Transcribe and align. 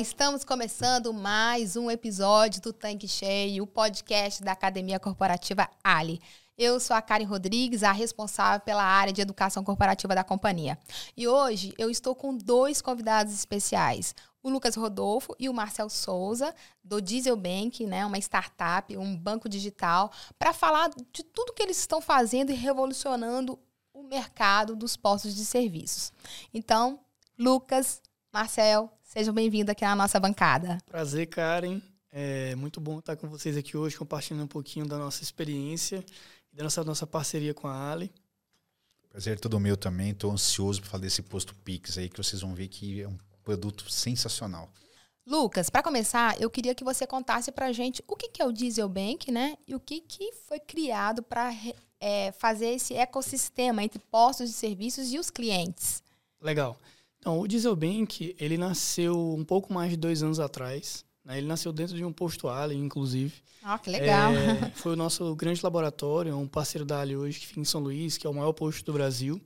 estamos 0.00 0.44
começando 0.44 1.12
mais 1.12 1.76
um 1.76 1.90
episódio 1.90 2.62
do 2.62 2.72
Tanque 2.72 3.06
Cheio, 3.06 3.64
o 3.64 3.66
podcast 3.66 4.42
da 4.42 4.52
Academia 4.52 4.98
Corporativa 4.98 5.68
Ali. 5.84 6.22
Eu 6.56 6.80
sou 6.80 6.96
a 6.96 7.02
Karen 7.02 7.26
Rodrigues, 7.26 7.82
a 7.82 7.92
responsável 7.92 8.60
pela 8.60 8.82
área 8.82 9.12
de 9.12 9.20
educação 9.20 9.62
corporativa 9.62 10.14
da 10.14 10.24
companhia. 10.24 10.78
E 11.14 11.28
hoje 11.28 11.74
eu 11.76 11.90
estou 11.90 12.14
com 12.14 12.34
dois 12.34 12.80
convidados 12.80 13.34
especiais, 13.34 14.14
o 14.42 14.48
Lucas 14.48 14.74
Rodolfo 14.74 15.36
e 15.38 15.50
o 15.50 15.52
Marcel 15.52 15.90
Souza, 15.90 16.54
do 16.82 17.02
Diesel 17.02 17.36
Bank, 17.36 17.84
né, 17.84 18.06
uma 18.06 18.16
startup, 18.16 18.96
um 18.96 19.14
banco 19.14 19.50
digital, 19.50 20.10
para 20.38 20.54
falar 20.54 20.88
de 21.12 21.22
tudo 21.24 21.52
que 21.52 21.62
eles 21.62 21.78
estão 21.78 22.00
fazendo 22.00 22.50
e 22.50 22.54
revolucionando 22.54 23.58
o 23.92 24.02
mercado 24.02 24.74
dos 24.74 24.96
postos 24.96 25.34
de 25.34 25.44
serviços. 25.44 26.10
Então, 26.54 27.00
Lucas, 27.38 28.00
Marcel, 28.32 28.90
sejam 29.10 29.34
bem-vindos 29.34 29.70
aqui 29.70 29.84
na 29.84 29.96
nossa 29.96 30.20
bancada. 30.20 30.78
Prazer, 30.86 31.26
Karen. 31.26 31.82
É 32.12 32.54
muito 32.54 32.80
bom 32.80 33.00
estar 33.00 33.16
com 33.16 33.28
vocês 33.28 33.56
aqui 33.56 33.76
hoje, 33.76 33.96
compartilhando 33.96 34.44
um 34.44 34.48
pouquinho 34.48 34.86
da 34.86 34.96
nossa 34.98 35.20
experiência 35.20 36.04
e 36.52 36.56
da 36.56 36.62
nossa, 36.62 36.84
nossa 36.84 37.06
parceria 37.08 37.52
com 37.52 37.66
a 37.66 37.90
Ali. 37.90 38.12
Prazer 39.08 39.40
todo 39.40 39.58
meu 39.58 39.76
também. 39.76 40.10
Estou 40.10 40.30
ansioso 40.30 40.80
para 40.80 40.90
falar 40.90 41.02
desse 41.02 41.22
posto 41.22 41.56
Pix 41.56 41.98
aí, 41.98 42.08
que 42.08 42.16
vocês 42.16 42.40
vão 42.42 42.54
ver 42.54 42.68
que 42.68 43.02
é 43.02 43.08
um 43.08 43.18
produto 43.42 43.90
sensacional. 43.90 44.72
Lucas, 45.26 45.68
para 45.70 45.82
começar, 45.82 46.40
eu 46.40 46.48
queria 46.48 46.74
que 46.74 46.84
você 46.84 47.04
contasse 47.04 47.50
para 47.50 47.66
a 47.66 47.72
gente 47.72 48.04
o 48.06 48.14
que, 48.14 48.28
que 48.28 48.40
é 48.40 48.46
o 48.46 48.52
Diesel 48.52 48.88
Bank, 48.88 49.32
né? 49.32 49.56
E 49.66 49.74
o 49.74 49.80
que, 49.80 50.00
que 50.00 50.32
foi 50.46 50.60
criado 50.60 51.20
para 51.20 51.52
é, 51.98 52.30
fazer 52.30 52.74
esse 52.74 52.94
ecossistema 52.94 53.82
entre 53.82 53.98
postos 53.98 54.50
de 54.50 54.54
serviços 54.54 55.12
e 55.12 55.18
os 55.18 55.30
clientes. 55.30 56.00
Legal. 56.40 56.78
Então, 57.20 57.38
o 57.38 57.46
Dieselbank, 57.46 58.34
ele 58.40 58.56
nasceu 58.56 59.34
um 59.34 59.44
pouco 59.44 59.72
mais 59.72 59.90
de 59.90 59.96
dois 59.96 60.22
anos 60.22 60.40
atrás. 60.40 61.04
Né? 61.24 61.38
Ele 61.38 61.46
nasceu 61.46 61.72
dentro 61.72 61.94
de 61.94 62.04
um 62.04 62.12
posto 62.12 62.48
Ali, 62.48 62.74
inclusive. 62.74 63.34
Ah, 63.62 63.78
que 63.78 63.90
legal. 63.90 64.32
É, 64.34 64.70
foi 64.76 64.94
o 64.94 64.96
nosso 64.96 65.34
grande 65.36 65.62
laboratório, 65.62 66.36
um 66.36 66.48
parceiro 66.48 66.84
da 66.84 67.00
Ali 67.00 67.14
hoje, 67.14 67.38
que 67.38 67.46
fica 67.46 67.60
em 67.60 67.64
São 67.64 67.82
Luís, 67.82 68.16
que 68.16 68.26
é 68.26 68.30
o 68.30 68.34
maior 68.34 68.52
posto 68.54 68.84
do 68.84 68.92
Brasil. 68.94 69.40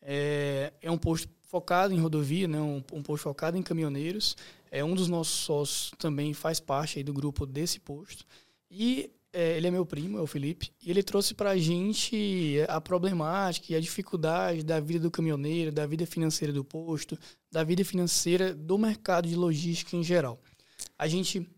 É, 0.00 0.72
é 0.82 0.90
um 0.90 0.98
posto 0.98 1.28
focado 1.42 1.94
em 1.94 2.00
rodovia, 2.00 2.48
né? 2.48 2.60
um, 2.60 2.82
um 2.92 3.02
posto 3.02 3.22
focado 3.22 3.56
em 3.56 3.62
caminhoneiros. 3.62 4.36
É 4.70 4.82
um 4.82 4.94
dos 4.94 5.06
nossos 5.06 5.34
sócios 5.34 5.92
também 5.98 6.34
faz 6.34 6.58
parte 6.58 6.98
aí 6.98 7.04
do 7.04 7.12
grupo 7.12 7.46
desse 7.46 7.78
posto. 7.78 8.24
E 8.68 9.10
é, 9.32 9.56
ele 9.56 9.66
é 9.66 9.70
meu 9.70 9.86
primo, 9.86 10.18
é 10.18 10.20
o 10.20 10.26
Felipe, 10.26 10.70
e 10.82 10.90
ele 10.90 11.02
trouxe 11.02 11.32
para 11.34 11.50
a 11.50 11.56
gente 11.56 12.58
a 12.68 12.80
problemática 12.80 13.72
e 13.72 13.76
a 13.76 13.80
dificuldade 13.80 14.62
da 14.62 14.78
vida 14.78 15.00
do 15.00 15.10
caminhoneiro, 15.10 15.72
da 15.72 15.86
vida 15.86 16.04
financeira 16.06 16.52
do 16.52 16.62
posto, 16.62 17.18
da 17.50 17.64
vida 17.64 17.84
financeira 17.84 18.54
do 18.54 18.76
mercado 18.76 19.26
de 19.26 19.34
logística 19.34 19.96
em 19.96 20.02
geral. 20.02 20.38
A 20.98 21.08
gente 21.08 21.48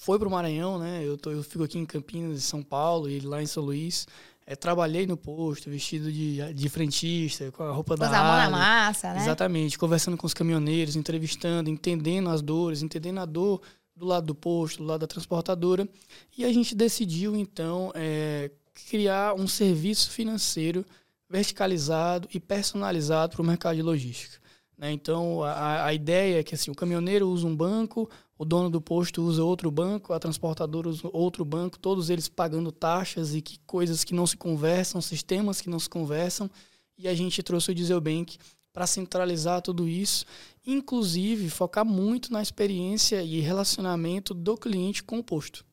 foi 0.00 0.18
para 0.18 0.26
o 0.26 0.30
Maranhão, 0.30 0.78
né? 0.78 1.02
Eu, 1.04 1.18
tô, 1.18 1.30
eu 1.30 1.42
fico 1.42 1.64
aqui 1.64 1.78
em 1.78 1.84
Campinas, 1.84 2.38
em 2.38 2.40
São 2.40 2.62
Paulo, 2.62 3.10
e 3.10 3.20
lá 3.20 3.42
em 3.42 3.46
São 3.46 3.62
Luís. 3.62 4.06
É, 4.44 4.56
trabalhei 4.56 5.06
no 5.06 5.16
posto, 5.16 5.70
vestido 5.70 6.10
de, 6.10 6.52
de 6.52 6.68
frentista, 6.68 7.52
com 7.52 7.62
a 7.62 7.70
roupa 7.70 7.96
Pôs 7.96 8.10
da 8.10 8.20
a 8.20 8.24
mão 8.24 8.36
na 8.36 8.50
massa, 8.50 9.12
né? 9.12 9.20
Exatamente, 9.20 9.78
conversando 9.78 10.16
com 10.16 10.26
os 10.26 10.34
caminhoneiros, 10.34 10.96
entrevistando, 10.96 11.70
entendendo 11.70 12.28
as 12.28 12.42
dores, 12.42 12.82
entendendo 12.82 13.20
a 13.20 13.24
dor 13.24 13.60
do 14.02 14.08
lado 14.08 14.26
do 14.26 14.34
posto, 14.34 14.78
do 14.78 14.84
lado 14.84 15.00
da 15.00 15.06
transportadora. 15.06 15.88
E 16.36 16.44
a 16.44 16.52
gente 16.52 16.74
decidiu, 16.74 17.36
então, 17.36 17.92
é, 17.94 18.50
criar 18.88 19.34
um 19.34 19.46
serviço 19.46 20.10
financeiro 20.10 20.84
verticalizado 21.30 22.28
e 22.34 22.40
personalizado 22.40 23.36
para 23.36 23.42
o 23.42 23.46
mercado 23.46 23.76
de 23.76 23.82
logística. 23.82 24.38
Né? 24.76 24.90
Então, 24.92 25.42
a, 25.44 25.86
a 25.86 25.94
ideia 25.94 26.40
é 26.40 26.42
que 26.42 26.54
assim, 26.54 26.70
o 26.70 26.74
caminhoneiro 26.74 27.28
usa 27.28 27.46
um 27.46 27.54
banco, 27.54 28.10
o 28.36 28.44
dono 28.44 28.68
do 28.68 28.80
posto 28.80 29.22
usa 29.22 29.42
outro 29.44 29.70
banco, 29.70 30.12
a 30.12 30.18
transportadora 30.18 30.88
usa 30.88 31.08
outro 31.12 31.44
banco, 31.44 31.78
todos 31.78 32.10
eles 32.10 32.28
pagando 32.28 32.72
taxas 32.72 33.34
e 33.34 33.40
que 33.40 33.58
coisas 33.64 34.02
que 34.02 34.14
não 34.14 34.26
se 34.26 34.36
conversam, 34.36 35.00
sistemas 35.00 35.60
que 35.60 35.70
não 35.70 35.78
se 35.78 35.88
conversam. 35.88 36.50
E 36.98 37.06
a 37.06 37.14
gente 37.14 37.42
trouxe 37.42 37.70
o 37.70 37.74
Diesel 37.74 38.00
Bank 38.00 38.36
para 38.72 38.86
centralizar 38.86 39.60
tudo 39.60 39.88
isso, 39.88 40.24
inclusive 40.66 41.50
focar 41.50 41.84
muito 41.84 42.32
na 42.32 42.40
experiência 42.40 43.22
e 43.22 43.40
relacionamento 43.40 44.32
do 44.32 44.56
cliente 44.56 45.02
com 45.02 45.18
o 45.18 45.24
posto. 45.24 45.64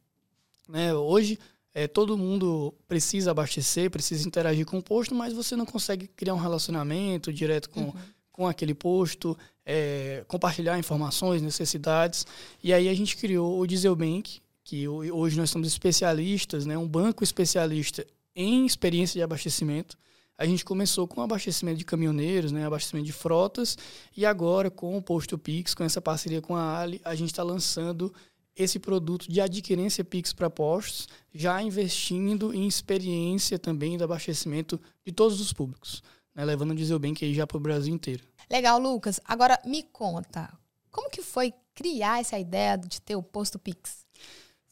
Né? 0.67 0.93
Hoje, 0.93 1.39
é, 1.73 1.87
todo 1.87 2.17
mundo 2.17 2.73
precisa 2.87 3.31
abastecer, 3.31 3.89
precisa 3.89 4.27
interagir 4.27 4.65
com 4.65 4.79
o 4.79 4.83
posto, 4.83 5.15
mas 5.15 5.33
você 5.33 5.55
não 5.55 5.65
consegue 5.65 6.07
criar 6.07 6.33
um 6.33 6.39
relacionamento 6.39 7.31
direto 7.31 7.69
com, 7.69 7.81
uhum. 7.81 7.93
com 8.31 8.47
aquele 8.47 8.73
posto, 8.73 9.37
é, 9.65 10.23
compartilhar 10.27 10.77
informações, 10.77 11.41
necessidades. 11.41 12.25
E 12.63 12.73
aí 12.73 12.89
a 12.89 12.93
gente 12.93 13.15
criou 13.15 13.59
o 13.59 13.67
Dieselbank, 13.67 14.41
que 14.63 14.87
hoje 14.87 15.37
nós 15.37 15.49
somos 15.49 15.67
especialistas, 15.67 16.65
né? 16.65 16.77
um 16.77 16.87
banco 16.87 17.23
especialista 17.23 18.05
em 18.35 18.65
experiência 18.65 19.17
de 19.17 19.23
abastecimento 19.23 19.97
a 20.39 20.45
gente 20.45 20.63
começou 20.63 21.05
com 21.05 21.21
abastecimento 21.21 21.77
de 21.77 21.83
caminhoneiros, 21.83 22.53
né, 22.53 22.65
abastecimento 22.65 23.05
de 23.05 23.11
frotas, 23.11 23.77
e 24.15 24.25
agora 24.25 24.71
com 24.71 24.97
o 24.97 25.01
Posto 25.01 25.37
Pix, 25.37 25.73
com 25.73 25.83
essa 25.83 25.99
parceria 25.99 26.41
com 26.41 26.55
a 26.55 26.79
Ali, 26.79 27.01
a 27.03 27.13
gente 27.13 27.29
está 27.29 27.43
lançando 27.43 28.13
esse 28.55 28.79
produto 28.79 29.29
de 29.29 29.41
adquirência 29.41 30.01
Pix 30.01 30.31
para 30.31 30.49
postos, 30.49 31.09
já 31.33 31.61
investindo 31.61 32.53
em 32.53 32.65
experiência 32.65 33.59
também 33.59 33.97
do 33.97 34.05
abastecimento 34.05 34.79
de 35.05 35.11
todos 35.11 35.41
os 35.41 35.51
públicos, 35.51 36.01
né, 36.33 36.45
levando 36.45 36.71
o 36.71 36.75
Dieselbank 36.75 37.25
aí 37.25 37.33
já 37.33 37.45
para 37.45 37.57
o 37.57 37.59
Brasil 37.59 37.93
inteiro. 37.93 38.23
Legal, 38.49 38.79
Lucas. 38.79 39.19
Agora 39.25 39.59
me 39.65 39.83
conta, 39.83 40.49
como 40.89 41.09
que 41.09 41.21
foi 41.21 41.53
criar 41.75 42.21
essa 42.21 42.39
ideia 42.39 42.77
de 42.77 43.01
ter 43.01 43.17
o 43.17 43.21
Posto 43.21 43.59
Pix? 43.59 44.07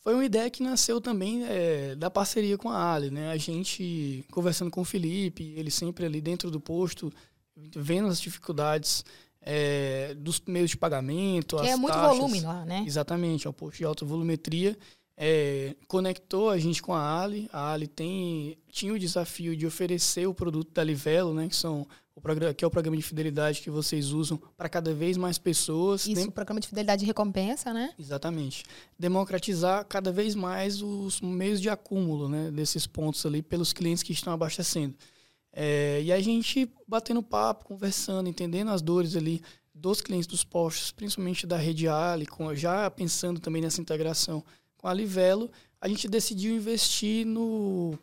Foi 0.08 0.14
uma 0.14 0.24
ideia 0.24 0.50
que 0.50 0.64
nasceu 0.64 1.02
também 1.02 1.44
é, 1.44 1.94
da 1.94 2.10
parceria 2.10 2.58
com 2.58 2.70
a 2.70 2.94
Ali, 2.94 3.12
né? 3.12 3.30
A 3.30 3.36
gente 3.36 4.24
conversando 4.32 4.72
com 4.72 4.80
o 4.80 4.86
Felipe, 4.86 5.54
ele 5.58 5.70
sempre 5.70 6.06
ali 6.06 6.22
dentro 6.22 6.50
do 6.50 6.62
posto, 6.62 7.12
vendo 7.76 8.08
as 8.08 8.22
dificuldades 8.22 9.04
é, 9.42 10.16
dos 10.16 10.42
meios 10.48 10.70
de 10.70 10.78
pagamento, 10.78 11.58
que 11.58 11.68
é 11.68 11.76
muito 11.76 11.94
taxas. 11.94 12.18
volume 12.18 12.40
lá, 12.40 12.64
né? 12.64 12.86
Exatamente, 12.88 13.48
é 13.48 13.50
um 13.50 13.54
posto 13.54 13.80
de 13.80 13.84
alta 13.84 14.06
volumetria. 14.06 14.78
É, 15.18 15.76
conectou 15.90 16.52
a 16.52 16.58
gente 16.58 16.82
com 16.82 16.94
a 16.94 17.22
Ali. 17.22 17.50
A 17.52 17.74
Ali 17.74 17.88
tem, 17.88 18.58
tinha 18.72 18.94
o 18.94 19.00
desafio 19.00 19.58
de 19.58 19.68
oferecer 19.68 20.26
o 20.26 20.34
produto 20.34 20.72
da 20.72 20.86
Livelo, 20.86 21.34
né? 21.34 21.50
Que 21.50 21.56
são 21.58 21.86
programa, 22.22 22.54
que 22.54 22.64
é 22.64 22.68
o 22.68 22.72
programa 22.72 22.98
de 22.98 23.04
fidelidade 23.04 23.62
que 23.62 23.70
vocês 23.70 24.12
usam 24.12 24.40
para 24.56 24.68
cada 24.68 24.94
vez 24.94 25.18
mais 25.18 25.38
pessoas. 25.38 26.08
Isso, 26.08 26.28
o 26.28 26.32
programa 26.32 26.60
de 26.60 26.68
fidelidade 26.68 27.04
e 27.04 27.08
recompensa, 27.08 27.74
né? 27.74 27.94
Exatamente. 28.00 28.64
Democratizar 28.98 29.86
cada 29.86 30.12
vez 30.12 30.36
mais 30.36 30.82
os 30.82 31.22
meios 31.22 31.62
de 31.62 31.70
acúmulo 31.70 32.28
né, 32.28 32.52
desses 32.52 32.88
pontos 32.88 33.26
ali 33.26 33.42
pelos 33.42 33.74
clientes 33.74 34.04
que 34.04 34.12
estão 34.14 34.34
abastecendo. 34.34 34.96
É, 35.52 36.02
e 36.04 36.12
a 36.12 36.22
gente 36.22 36.72
batendo 36.88 37.24
papo, 37.24 37.66
conversando, 37.66 38.30
entendendo 38.30 38.70
as 38.70 38.82
dores 38.82 39.16
ali 39.16 39.42
dos 39.74 40.02
clientes 40.02 40.28
dos 40.28 40.44
postos, 40.44 40.92
principalmente 40.92 41.46
da 41.46 41.58
rede 41.58 41.88
Ali, 41.88 42.26
com, 42.26 42.54
já 42.56 42.90
pensando 42.90 43.40
também 43.40 43.62
nessa 43.62 43.82
integração 43.82 44.44
com 44.76 44.88
a 44.88 44.94
Livelo, 44.94 45.50
a 45.80 45.88
gente 45.88 46.08
decidiu 46.08 46.56
investir 46.56 47.26
no 47.26 47.98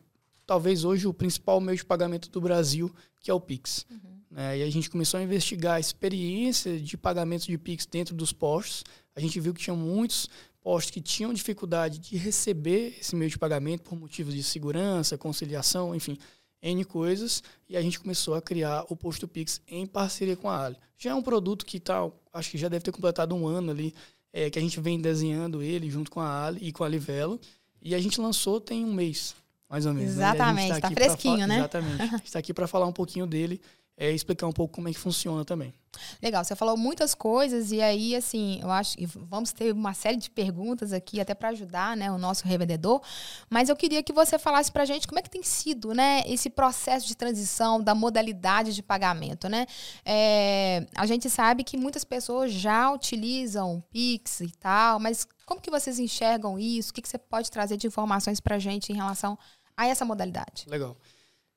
talvez 0.47 0.84
hoje 0.84 1.06
o 1.06 1.15
principal 1.15 1.60
meio 1.60 1.77
de 1.77 1.84
pagamento 1.84 2.28
do 2.31 2.41
Brasil, 2.41 2.94
que 3.21 3.31
é 3.31 3.34
o 3.34 3.41
Pix. 3.41 3.87
Uhum. 3.91 4.15
É, 4.37 4.59
e 4.59 4.62
a 4.62 4.71
gente 4.71 4.91
começou 4.91 5.19
a 5.19 5.22
investigar 5.22 5.77
a 5.77 5.81
experiência 5.81 6.78
de 6.78 6.97
pagamento 6.97 7.47
de 7.47 7.56
Pix 7.56 7.87
dentro 7.87 8.15
dos 8.15 8.32
postos. 8.32 8.84
A 9.15 9.21
gente 9.21 9.38
viu 9.38 9.55
que 9.55 9.62
tinha 9.62 9.77
muitos 9.77 10.28
postos 10.60 10.91
que 10.91 11.00
tinham 11.00 11.32
dificuldade 11.32 11.99
de 11.99 12.16
receber 12.16 12.97
esse 12.99 13.15
meio 13.15 13.31
de 13.31 13.38
pagamento 13.38 13.82
por 13.82 13.97
motivos 13.97 14.34
de 14.34 14.43
segurança, 14.43 15.16
conciliação, 15.16 15.94
enfim, 15.94 16.19
N 16.61 16.85
coisas. 16.85 17.43
E 17.69 17.76
a 17.76 17.82
gente 17.82 18.00
começou 18.00 18.35
a 18.35 18.43
criar 18.43 18.85
o 18.88 18.97
Posto 18.97 19.29
Pix 19.29 19.61
em 19.69 19.87
parceria 19.87 20.37
com 20.37 20.49
a 20.49 20.64
Ali. 20.64 20.76
Já 20.99 21.11
é 21.11 21.14
um 21.14 21.23
produto 21.23 21.64
que 21.64 21.79
tá, 21.79 22.11
acho 22.32 22.50
que 22.50 22.58
já 22.58 22.69
deve 22.69 22.82
ter 22.82 22.93
completado 22.93 23.35
um 23.37 23.47
ano 23.47 23.70
ali, 23.70 23.94
é, 24.32 24.50
que 24.50 24.58
a 24.58 24.62
gente 24.62 24.81
vem 24.81 25.00
desenhando 25.00 25.62
ele 25.62 25.88
junto 25.88 26.11
com 26.11 26.20
a 26.20 26.47
Ali 26.47 26.69
e 26.69 26.73
com 26.73 26.82
a 26.82 26.88
Livelo. 26.88 27.38
E 27.81 27.94
a 27.94 28.00
gente 28.00 28.20
lançou 28.20 28.61
tem 28.61 28.85
um 28.85 28.93
mês 28.93 29.37
mais 29.69 29.87
ou 29.87 29.94
menos. 29.94 30.16
Né? 30.16 30.25
Exatamente, 30.25 30.72
está 30.75 30.88
tá 30.88 30.94
fresquinho, 30.94 31.46
né? 31.46 31.58
Exatamente. 31.58 32.02
A 32.02 32.06
gente 32.06 32.25
está 32.25 32.38
aqui 32.38 32.55
para 32.55 32.66
falar 32.66 32.87
um 32.87 32.93
pouquinho 32.93 33.26
dele 33.26 33.61
é, 33.96 34.11
explicar 34.11 34.46
um 34.46 34.52
pouco 34.52 34.75
como 34.75 34.88
é 34.88 34.93
que 34.93 34.99
funciona 34.99 35.44
também. 35.44 35.72
Legal, 36.20 36.43
você 36.43 36.56
falou 36.56 36.76
muitas 36.76 37.14
coisas 37.14 37.70
e 37.70 37.81
aí, 37.81 38.16
assim, 38.16 38.58
eu 38.61 38.69
acho 38.69 38.96
que 38.96 39.06
vamos 39.06 39.52
ter 39.52 39.72
uma 39.72 39.94
série 39.94 40.16
de 40.16 40.28
perguntas 40.28 40.93
aqui 40.93 41.20
até 41.20 41.34
para 41.34 41.50
ajudar, 41.50 41.96
né, 41.96 42.11
o 42.11 42.19
nosso 42.19 42.44
revendedor, 42.44 43.00
mas 43.49 43.69
eu 43.69 43.76
queria 43.76 44.02
que 44.02 44.12
você 44.12 44.37
falasse 44.37 44.72
para 44.72 44.82
a 44.82 44.87
gente 44.87 45.06
como 45.06 45.20
é 45.20 45.22
que 45.22 45.31
tem 45.31 45.44
sido, 45.44 45.94
né, 45.94 46.22
esse 46.26 46.50
processo 46.50 47.06
de 47.06 47.16
transição 47.16 47.81
da 47.81 47.94
modalidade 47.94 48.75
de 48.75 48.82
pagamento, 48.82 49.49
né? 49.49 49.66
É, 50.05 50.84
a 50.96 51.06
gente 51.06 51.31
sabe 51.31 51.62
que 51.62 51.76
muitas 51.76 52.02
pessoas 52.02 52.52
já 52.52 52.90
utilizam 52.90 53.82
Pix 53.93 54.40
e 54.40 54.50
tal, 54.58 54.99
mas 54.99 55.28
como 55.46 55.61
que 55.61 55.70
vocês 55.70 55.99
enxergam 55.99 56.58
isso? 56.58 56.91
O 56.91 56.94
que, 56.94 57.02
que 57.02 57.08
você 57.08 57.19
pode 57.19 57.50
trazer 57.50 57.76
de 57.76 57.87
informações 57.87 58.41
para 58.41 58.56
a 58.56 58.58
gente 58.58 58.93
em 58.93 58.96
relação 58.96 59.38
a 59.76 59.87
essa 59.87 60.05
modalidade? 60.05 60.67
Legal. 60.69 60.96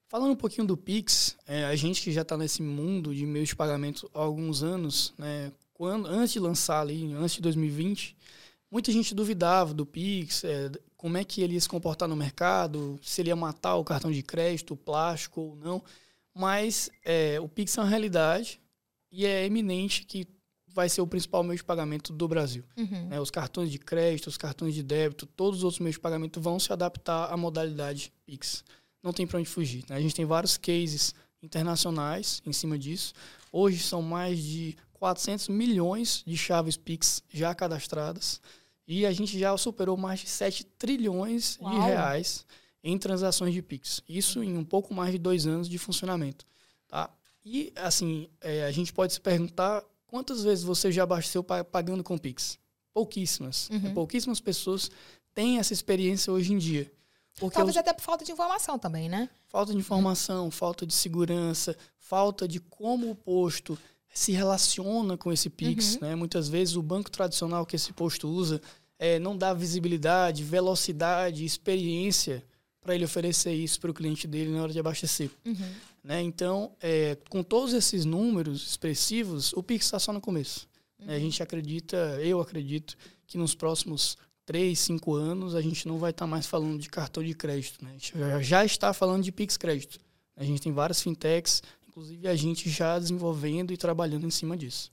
Falando 0.07 0.31
um 0.31 0.35
pouquinho 0.37 0.65
do 0.65 0.77
Pix, 0.77 1.35
é, 1.45 1.65
a 1.65 1.75
gente 1.75 2.01
que 2.01 2.11
já 2.11 2.21
está 2.21 2.37
nesse 2.37 2.61
mundo 2.61 3.13
de 3.13 3.25
meios 3.25 3.49
de 3.49 3.55
pagamento 3.55 4.09
há 4.13 4.19
alguns 4.19 4.63
anos, 4.63 5.13
né, 5.17 5.51
quando 5.73 6.07
antes 6.07 6.33
de 6.33 6.39
lançar 6.39 6.79
ali, 6.79 7.13
antes 7.13 7.35
de 7.35 7.41
2020, 7.41 8.15
muita 8.71 8.91
gente 8.91 9.13
duvidava 9.13 9.73
do 9.73 9.85
Pix, 9.85 10.43
é, 10.43 10.71
como 10.95 11.17
é 11.17 11.23
que 11.23 11.41
ele 11.41 11.55
ia 11.55 11.61
se 11.61 11.69
comportar 11.69 12.07
no 12.07 12.15
mercado, 12.15 12.97
se 13.03 13.21
ele 13.21 13.29
ia 13.29 13.35
matar 13.35 13.75
o 13.75 13.83
cartão 13.83 14.11
de 14.11 14.23
crédito, 14.23 14.73
o 14.73 14.77
plástico 14.77 15.41
ou 15.41 15.55
não. 15.57 15.83
Mas 16.33 16.89
é, 17.03 17.39
o 17.39 17.47
Pix 17.47 17.77
é 17.77 17.81
uma 17.81 17.89
realidade 17.89 18.61
e 19.11 19.25
é 19.25 19.45
eminente 19.45 20.05
que 20.05 20.25
vai 20.77 20.87
ser 20.89 21.01
o 21.01 21.07
principal 21.07 21.43
meio 21.43 21.57
de 21.57 21.63
pagamento 21.63 22.13
do 22.13 22.27
Brasil. 22.27 22.63
Uhum. 22.77 23.07
Né? 23.07 23.19
Os 23.19 23.31
cartões 23.31 23.71
de 23.71 23.79
crédito, 23.79 24.27
os 24.27 24.37
cartões 24.37 24.75
de 24.75 24.83
débito, 24.83 25.25
todos 25.25 25.57
os 25.57 25.63
outros 25.63 25.79
meios 25.79 25.95
de 25.95 25.99
pagamento 25.99 26.39
vão 26.39 26.59
se 26.59 26.71
adaptar 26.71 27.33
à 27.33 27.35
modalidade 27.35 28.13
Pix. 28.27 28.63
Não 29.01 29.11
tem 29.11 29.25
para 29.25 29.39
onde 29.39 29.49
fugir. 29.49 29.83
Né? 29.89 29.95
A 29.95 29.99
gente 29.99 30.13
tem 30.13 30.23
vários 30.23 30.55
cases 30.55 31.15
internacionais 31.41 32.43
em 32.45 32.53
cima 32.53 32.77
disso. 32.77 33.15
Hoje 33.51 33.79
são 33.79 34.03
mais 34.03 34.37
de 34.37 34.77
400 34.93 35.47
milhões 35.47 36.23
de 36.27 36.37
chaves 36.37 36.77
Pix 36.77 37.23
já 37.33 37.55
cadastradas 37.55 38.39
e 38.87 39.03
a 39.03 39.11
gente 39.11 39.39
já 39.39 39.57
superou 39.57 39.97
mais 39.97 40.19
de 40.19 40.29
7 40.29 40.63
trilhões 40.77 41.57
Uau. 41.59 41.73
de 41.73 41.79
reais 41.87 42.45
em 42.83 42.95
transações 42.99 43.51
de 43.51 43.63
Pix. 43.63 44.03
Isso 44.07 44.43
em 44.43 44.55
um 44.55 44.63
pouco 44.63 44.93
mais 44.93 45.11
de 45.11 45.17
dois 45.17 45.47
anos 45.47 45.67
de 45.67 45.79
funcionamento. 45.79 46.45
Tá? 46.87 47.09
E, 47.43 47.73
assim, 47.75 48.29
é, 48.41 48.63
a 48.65 48.71
gente 48.71 48.93
pode 48.93 49.13
se 49.13 49.19
perguntar 49.19 49.83
quantas 50.07 50.43
vezes 50.43 50.63
você 50.63 50.91
já 50.91 51.03
abasteceu 51.03 51.43
pa- 51.43 51.63
pagando 51.63 52.03
com 52.03 52.17
Pix? 52.17 52.57
Pouquíssimas. 52.93 53.69
Uhum. 53.69 53.93
Pouquíssimas 53.93 54.39
pessoas 54.39 54.89
têm 55.33 55.59
essa 55.59 55.73
experiência 55.73 56.33
hoje 56.33 56.51
em 56.53 56.57
dia. 56.57 56.91
Porque 57.39 57.53
Talvez 57.55 57.75
os- 57.75 57.79
até 57.79 57.93
por 57.93 58.01
falta 58.01 58.25
de 58.25 58.31
informação 58.31 58.79
também, 58.79 59.07
né? 59.07 59.29
falta 59.47 59.71
de 59.71 59.77
informação, 59.77 60.49
falta 60.49 60.85
de 60.87 60.93
segurança, 60.93 61.77
falta 61.99 62.47
de 62.47 62.59
como 62.59 63.11
o 63.11 63.15
posto 63.15 63.77
se 64.11 64.31
relaciona 64.31 65.15
com 65.15 65.31
esse 65.31 65.47
Pix. 65.49 65.93
Uhum. 65.95 65.99
Né? 66.01 66.15
Muitas 66.15 66.49
vezes 66.49 66.75
o 66.75 66.81
banco 66.81 67.11
tradicional 67.11 67.65
que 67.65 67.75
esse 67.75 67.93
posto 67.93 68.27
usa 68.27 68.59
é, 68.97 69.19
não 69.19 69.37
dá 69.37 69.53
visibilidade, 69.53 70.43
velocidade, 70.43 71.45
experiência 71.45 72.43
para 72.87 72.95
ele 72.95 73.03
oferecer 73.03 73.51
isso 73.53 73.81
para 73.81 73.91
o 73.91 73.93
cliente 73.93 74.25
dele 74.25 74.49
na 74.49 74.63
hora 74.63 74.71
de 74.71 74.79
abastecer. 74.79 75.29
Uhum. 75.45 75.55
Né? 76.01 76.21
Então, 76.21 76.71
é, 76.81 77.17
com 77.29 77.43
todos 77.43 77.73
esses 77.73 78.05
números 78.05 78.65
expressivos, 78.65 79.51
o 79.51 79.61
Pix 79.61 79.83
está 79.85 79.99
só 79.99 80.13
no 80.13 80.21
começo. 80.21 80.69
né? 80.97 81.15
A 81.15 81.19
gente 81.19 81.43
acredita, 81.43 81.97
eu 82.23 82.39
acredito, 82.39 82.95
que 83.27 83.37
nos 83.37 83.53
próximos 83.53 84.17
três, 84.45 84.79
cinco 84.79 85.13
anos 85.15 85.53
a 85.53 85.61
gente 85.61 85.85
não 85.85 85.97
vai 85.97 86.11
estar 86.11 86.25
mais 86.25 86.45
falando 86.47 86.79
de 86.79 86.87
cartão 86.89 87.21
de 87.21 87.33
crédito. 87.33 87.83
Né? 87.83 87.89
A 87.89 87.93
gente 87.93 88.13
já- 88.17 88.41
já 88.41 88.65
está 88.65 88.93
falando 88.93 89.21
de 89.21 89.33
Pix 89.33 89.57
Crédito. 89.57 89.99
A 90.37 90.45
gente 90.45 90.61
tem 90.61 90.71
várias 90.71 91.01
fintechs, 91.01 91.61
inclusive 91.89 92.25
a 92.25 92.35
gente 92.37 92.69
já 92.69 92.97
desenvolvendo 92.97 93.73
e 93.73 93.77
trabalhando 93.77 94.25
em 94.25 94.31
cima 94.31 94.55
disso. 94.55 94.89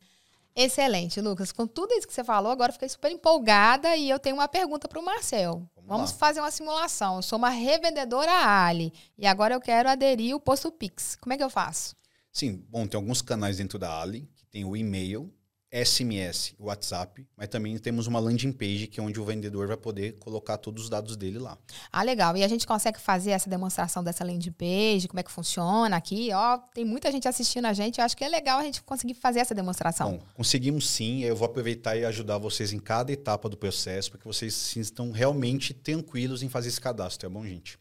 Excelente, 0.56 1.20
Lucas. 1.20 1.50
Com 1.50 1.66
tudo 1.66 1.92
isso 1.94 2.06
que 2.06 2.14
você 2.14 2.22
falou, 2.22 2.52
agora 2.52 2.70
eu 2.70 2.74
fiquei 2.74 2.88
super 2.88 3.10
empolgada 3.10 3.96
e 3.96 4.08
eu 4.08 4.18
tenho 4.18 4.36
uma 4.36 4.46
pergunta 4.46 4.86
para 4.86 5.00
o 5.00 5.04
Marcel. 5.04 5.68
Vamos 5.74 5.88
Vamos 5.88 6.12
fazer 6.12 6.40
uma 6.40 6.50
simulação. 6.50 7.16
Eu 7.16 7.22
sou 7.22 7.38
uma 7.38 7.48
revendedora 7.48 8.30
Ali 8.32 8.92
e 9.18 9.26
agora 9.26 9.54
eu 9.54 9.60
quero 9.60 9.88
aderir 9.88 10.34
o 10.34 10.40
posto 10.40 10.70
Pix. 10.70 11.16
Como 11.16 11.32
é 11.32 11.36
que 11.36 11.42
eu 11.42 11.50
faço? 11.50 11.96
Sim, 12.30 12.64
bom, 12.68 12.86
tem 12.86 12.96
alguns 12.98 13.20
canais 13.20 13.56
dentro 13.58 13.78
da 13.78 14.00
Ali, 14.00 14.28
que 14.34 14.46
tem 14.46 14.64
o 14.64 14.76
e-mail, 14.76 15.32
SMS, 15.75 16.55
WhatsApp, 16.56 17.26
mas 17.37 17.49
também 17.49 17.76
temos 17.79 18.06
uma 18.06 18.21
landing 18.21 18.53
page, 18.53 18.87
que 18.87 19.00
é 19.00 19.03
onde 19.03 19.21
o 19.21 19.25
vendedor 19.25 19.67
vai 19.67 19.76
poder 19.76 20.12
colocar 20.21 20.56
todos 20.56 20.85
os 20.85 20.88
dados 20.88 21.17
dele 21.17 21.41
lá. 21.41 21.59
Ah, 21.91 22.05
legal. 22.05 22.37
E 22.37 22.44
a 22.44 22.49
gente 22.49 22.65
consegue 22.65 23.00
fazer 23.00 23.32
essa 23.32 23.50
demonstração 23.50 24.05
dessa 24.05 24.25
landing 24.25 24.53
page, 24.53 25.09
como 25.09 25.19
é 25.19 25.23
que 25.25 25.32
funciona 25.32 25.97
aqui? 25.97 26.31
Ó, 26.32 26.59
tem 26.73 26.85
muita 26.85 27.11
gente 27.11 27.26
assistindo 27.26 27.65
a 27.65 27.73
gente. 27.73 27.99
Eu 27.99 28.05
acho 28.05 28.17
que 28.17 28.23
é 28.23 28.29
legal 28.29 28.61
a 28.61 28.62
gente 28.62 28.82
conseguir 28.85 29.15
fazer 29.15 29.41
essa 29.41 29.53
demonstração. 29.53 30.12
Bom, 30.12 30.23
conseguimos 30.35 30.88
sim, 30.88 31.25
eu 31.25 31.35
vou 31.35 31.47
aproveitar 31.47 31.97
e 31.97 32.05
ajudar 32.05 32.38
vocês 32.38 32.73
em 32.73 32.79
cada 32.79 33.11
etapa 33.11 33.49
do 33.49 33.56
processo, 33.56 34.11
para 34.11 34.21
que 34.21 34.26
vocês 34.26 34.55
se 34.55 34.79
estão 34.79 35.11
realmente 35.11 35.75
tranquilos 35.75 36.44
em 36.44 36.49
fazer 36.49 36.69
esse 36.69 36.81
cadastro, 36.81 37.29
tá 37.29 37.35
bom, 37.35 37.44
gente? 37.44 37.79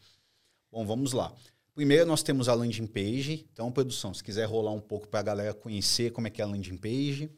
Bom, 0.72 0.84
vamos 0.84 1.12
lá. 1.12 1.32
Primeiro 1.74 2.06
nós 2.06 2.22
temos 2.22 2.48
a 2.48 2.54
landing 2.54 2.86
page. 2.86 3.46
Então, 3.52 3.70
produção, 3.70 4.12
se 4.12 4.22
quiser 4.22 4.46
rolar 4.46 4.72
um 4.72 4.80
pouco 4.80 5.06
para 5.06 5.20
a 5.20 5.22
galera 5.22 5.54
conhecer 5.54 6.10
como 6.10 6.26
é 6.26 6.30
que 6.30 6.40
é 6.40 6.44
a 6.44 6.48
landing 6.48 6.76
page. 6.76 7.30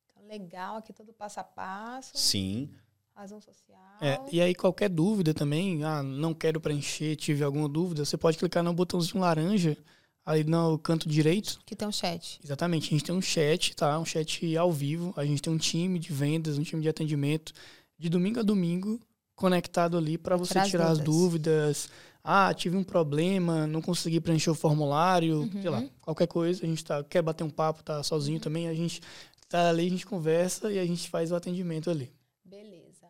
Então, 0.06 0.26
legal, 0.26 0.76
aqui 0.76 0.92
todo 0.92 1.12
passo 1.12 1.40
a 1.40 1.44
passo. 1.44 2.12
Sim. 2.14 2.70
Razão 3.14 3.40
social. 3.40 3.78
É, 4.00 4.18
e 4.32 4.40
aí 4.40 4.54
qualquer 4.54 4.88
dúvida 4.88 5.34
também, 5.34 5.84
ah, 5.84 6.02
não 6.02 6.32
quero 6.32 6.60
preencher, 6.60 7.14
tive 7.16 7.44
alguma 7.44 7.68
dúvida, 7.68 8.04
você 8.04 8.16
pode 8.16 8.38
clicar 8.38 8.62
no 8.62 8.72
botãozinho 8.72 9.20
laranja 9.20 9.76
ali 10.24 10.44
no 10.44 10.78
canto 10.78 11.08
direito. 11.08 11.60
Que 11.66 11.74
tem 11.74 11.86
um 11.86 11.92
chat. 11.92 12.40
Exatamente, 12.42 12.86
a 12.86 12.90
gente 12.90 13.04
tem 13.04 13.14
um 13.14 13.22
chat, 13.22 13.74
tá? 13.74 13.98
Um 13.98 14.04
chat 14.04 14.56
ao 14.56 14.72
vivo, 14.72 15.12
a 15.16 15.24
gente 15.24 15.42
tem 15.42 15.52
um 15.52 15.58
time 15.58 15.98
de 15.98 16.12
vendas, 16.12 16.58
um 16.58 16.62
time 16.62 16.82
de 16.82 16.88
atendimento 16.88 17.52
de 17.98 18.08
domingo 18.08 18.40
a 18.40 18.42
domingo 18.42 19.00
conectado 19.34 19.96
ali 19.96 20.18
para 20.18 20.36
você 20.36 20.54
Tirar 20.54 20.62
as 20.62 20.70
tirar 20.70 20.88
as 20.90 20.98
dúvidas. 20.98 21.88
Ah, 22.24 22.54
tive 22.54 22.76
um 22.76 22.84
problema, 22.84 23.66
não 23.66 23.82
consegui 23.82 24.20
preencher 24.20 24.50
o 24.50 24.54
formulário, 24.54 25.50
sei 25.60 25.68
lá, 25.68 25.84
qualquer 26.00 26.28
coisa, 26.28 26.64
a 26.64 26.68
gente 26.68 26.84
tá, 26.84 27.02
quer 27.02 27.20
bater 27.20 27.42
um 27.42 27.50
papo, 27.50 27.82
tá 27.82 28.00
sozinho 28.04 28.38
também, 28.38 28.68
a 28.68 28.74
gente 28.74 29.00
tá 29.48 29.68
ali, 29.68 29.86
a 29.86 29.90
gente 29.90 30.06
conversa 30.06 30.70
e 30.70 30.78
a 30.78 30.86
gente 30.86 31.10
faz 31.10 31.32
o 31.32 31.34
atendimento 31.34 31.90
ali. 31.90 32.12
Beleza. 32.44 33.08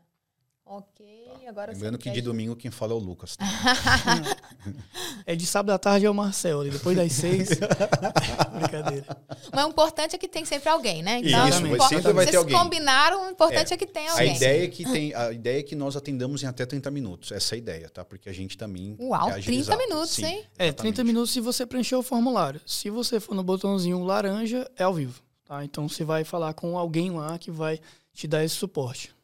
Ok, 0.64 1.07
agora 1.47 1.73
Lembrando 1.73 1.99
que 1.99 2.11
de 2.11 2.23
domingo 2.23 2.57
quem 2.57 2.71
fala 2.71 2.92
é 2.92 2.97
o 2.97 2.99
Lucas. 2.99 3.37
Tá? 3.37 3.45
É 5.25 5.37
de 5.37 5.47
sábado 5.47 5.71
à 5.73 5.78
tarde 5.78 6.04
é 6.04 6.11
o 6.11 6.14
Marcel, 6.14 6.61
ali, 6.62 6.71
depois 6.71 6.97
das 6.97 7.12
seis. 7.12 7.49
Brincadeira. 8.59 9.16
Mas 9.52 9.64
o 9.64 9.69
importante 9.69 10.16
é 10.16 10.19
que 10.19 10.28
tem 10.28 10.45
sempre 10.45 10.69
alguém, 10.69 11.02
né? 11.02 11.21
Então, 11.23 11.49
Isso, 11.49 11.59
o 11.59 11.62
vai- 11.62 11.71
impor- 11.75 11.88
sempre 11.88 12.12
vai 12.12 12.25
ter 12.26 12.33
vocês 12.33 12.37
alguém. 12.42 12.57
combinaram, 12.59 13.26
o 13.26 13.31
importante 13.31 13.73
é, 13.73 13.76
que 13.76 13.87
tem 13.87 14.09
A 14.09 14.12
alguém. 14.12 14.37
ideia, 14.37 14.64
é 14.64 14.69
que 14.69 14.85
tem, 14.85 15.14
a 15.14 15.33
ideia 15.33 15.61
é 15.61 15.62
que 15.62 15.75
nós 15.76 15.97
atendamos 15.97 16.42
em 16.42 16.47
até 16.47 16.66
30 16.66 16.90
minutos. 16.90 17.31
Essa 17.33 17.54
é 17.54 17.57
a 17.57 17.59
ideia, 17.59 17.88
tá? 17.88 18.04
Porque 18.04 18.28
a 18.28 18.33
gente 18.33 18.57
também. 18.57 18.97
Uau, 18.99 19.26
quer 19.26 19.35
30 19.35 19.38
agilizar. 19.38 19.78
minutos, 19.78 20.11
Sim, 20.11 20.25
hein? 20.26 20.45
É, 20.59 20.66
exatamente. 20.66 20.76
30 20.95 21.04
minutos 21.04 21.31
se 21.33 21.40
você 21.40 21.64
preencher 21.66 21.97
o 21.97 22.02
formulário. 22.02 22.61
Se 22.66 22.90
você 22.90 23.21
for 23.21 23.35
no 23.35 23.42
botãozinho 23.45 24.02
laranja, 24.02 24.69
é 24.76 24.83
ao 24.85 24.95
vivo. 24.95 25.23
Tá? 25.45 25.64
Então 25.64 25.88
você 25.88 26.04
vai 26.04 26.25
falar 26.25 26.52
com 26.54 26.76
alguém 26.76 27.11
lá 27.11 27.38
que 27.38 27.50
vai 27.50 27.78
te 28.12 28.26
dar 28.26 28.45
esse 28.45 28.54
suporte. 28.57 29.14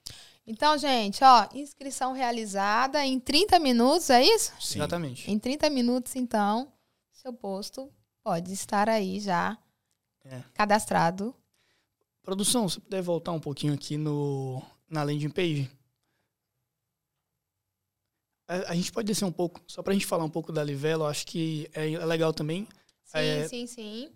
Então, 0.50 0.78
gente, 0.78 1.22
ó, 1.22 1.46
inscrição 1.52 2.12
realizada 2.14 3.04
em 3.04 3.20
30 3.20 3.58
minutos, 3.58 4.08
é 4.08 4.22
isso? 4.24 4.50
Sim. 4.58 4.78
Exatamente. 4.78 5.30
Em 5.30 5.38
30 5.38 5.68
minutos, 5.68 6.16
então, 6.16 6.72
seu 7.12 7.34
posto 7.34 7.92
pode 8.24 8.50
estar 8.54 8.88
aí 8.88 9.20
já 9.20 9.58
É. 10.24 10.42
cadastrado. 10.54 11.34
Produção, 12.22 12.66
se 12.66 12.80
puder 12.80 13.02
voltar 13.02 13.32
um 13.32 13.40
pouquinho 13.40 13.74
aqui 13.74 13.98
no, 13.98 14.62
na 14.88 15.02
landing 15.02 15.28
page. 15.28 15.70
A, 18.46 18.72
a 18.72 18.74
gente 18.74 18.90
pode 18.90 19.06
descer 19.06 19.26
um 19.26 19.32
pouco, 19.32 19.60
só 19.66 19.82
para 19.82 19.90
a 19.90 19.94
gente 19.94 20.06
falar 20.06 20.24
um 20.24 20.30
pouco 20.30 20.50
da 20.50 20.64
Livelo, 20.64 21.04
acho 21.04 21.26
que 21.26 21.68
é 21.74 21.84
legal 22.06 22.32
também. 22.32 22.66
Sim, 23.04 23.18
É. 23.18 23.48
sim, 23.48 23.66
sim. 23.66 24.10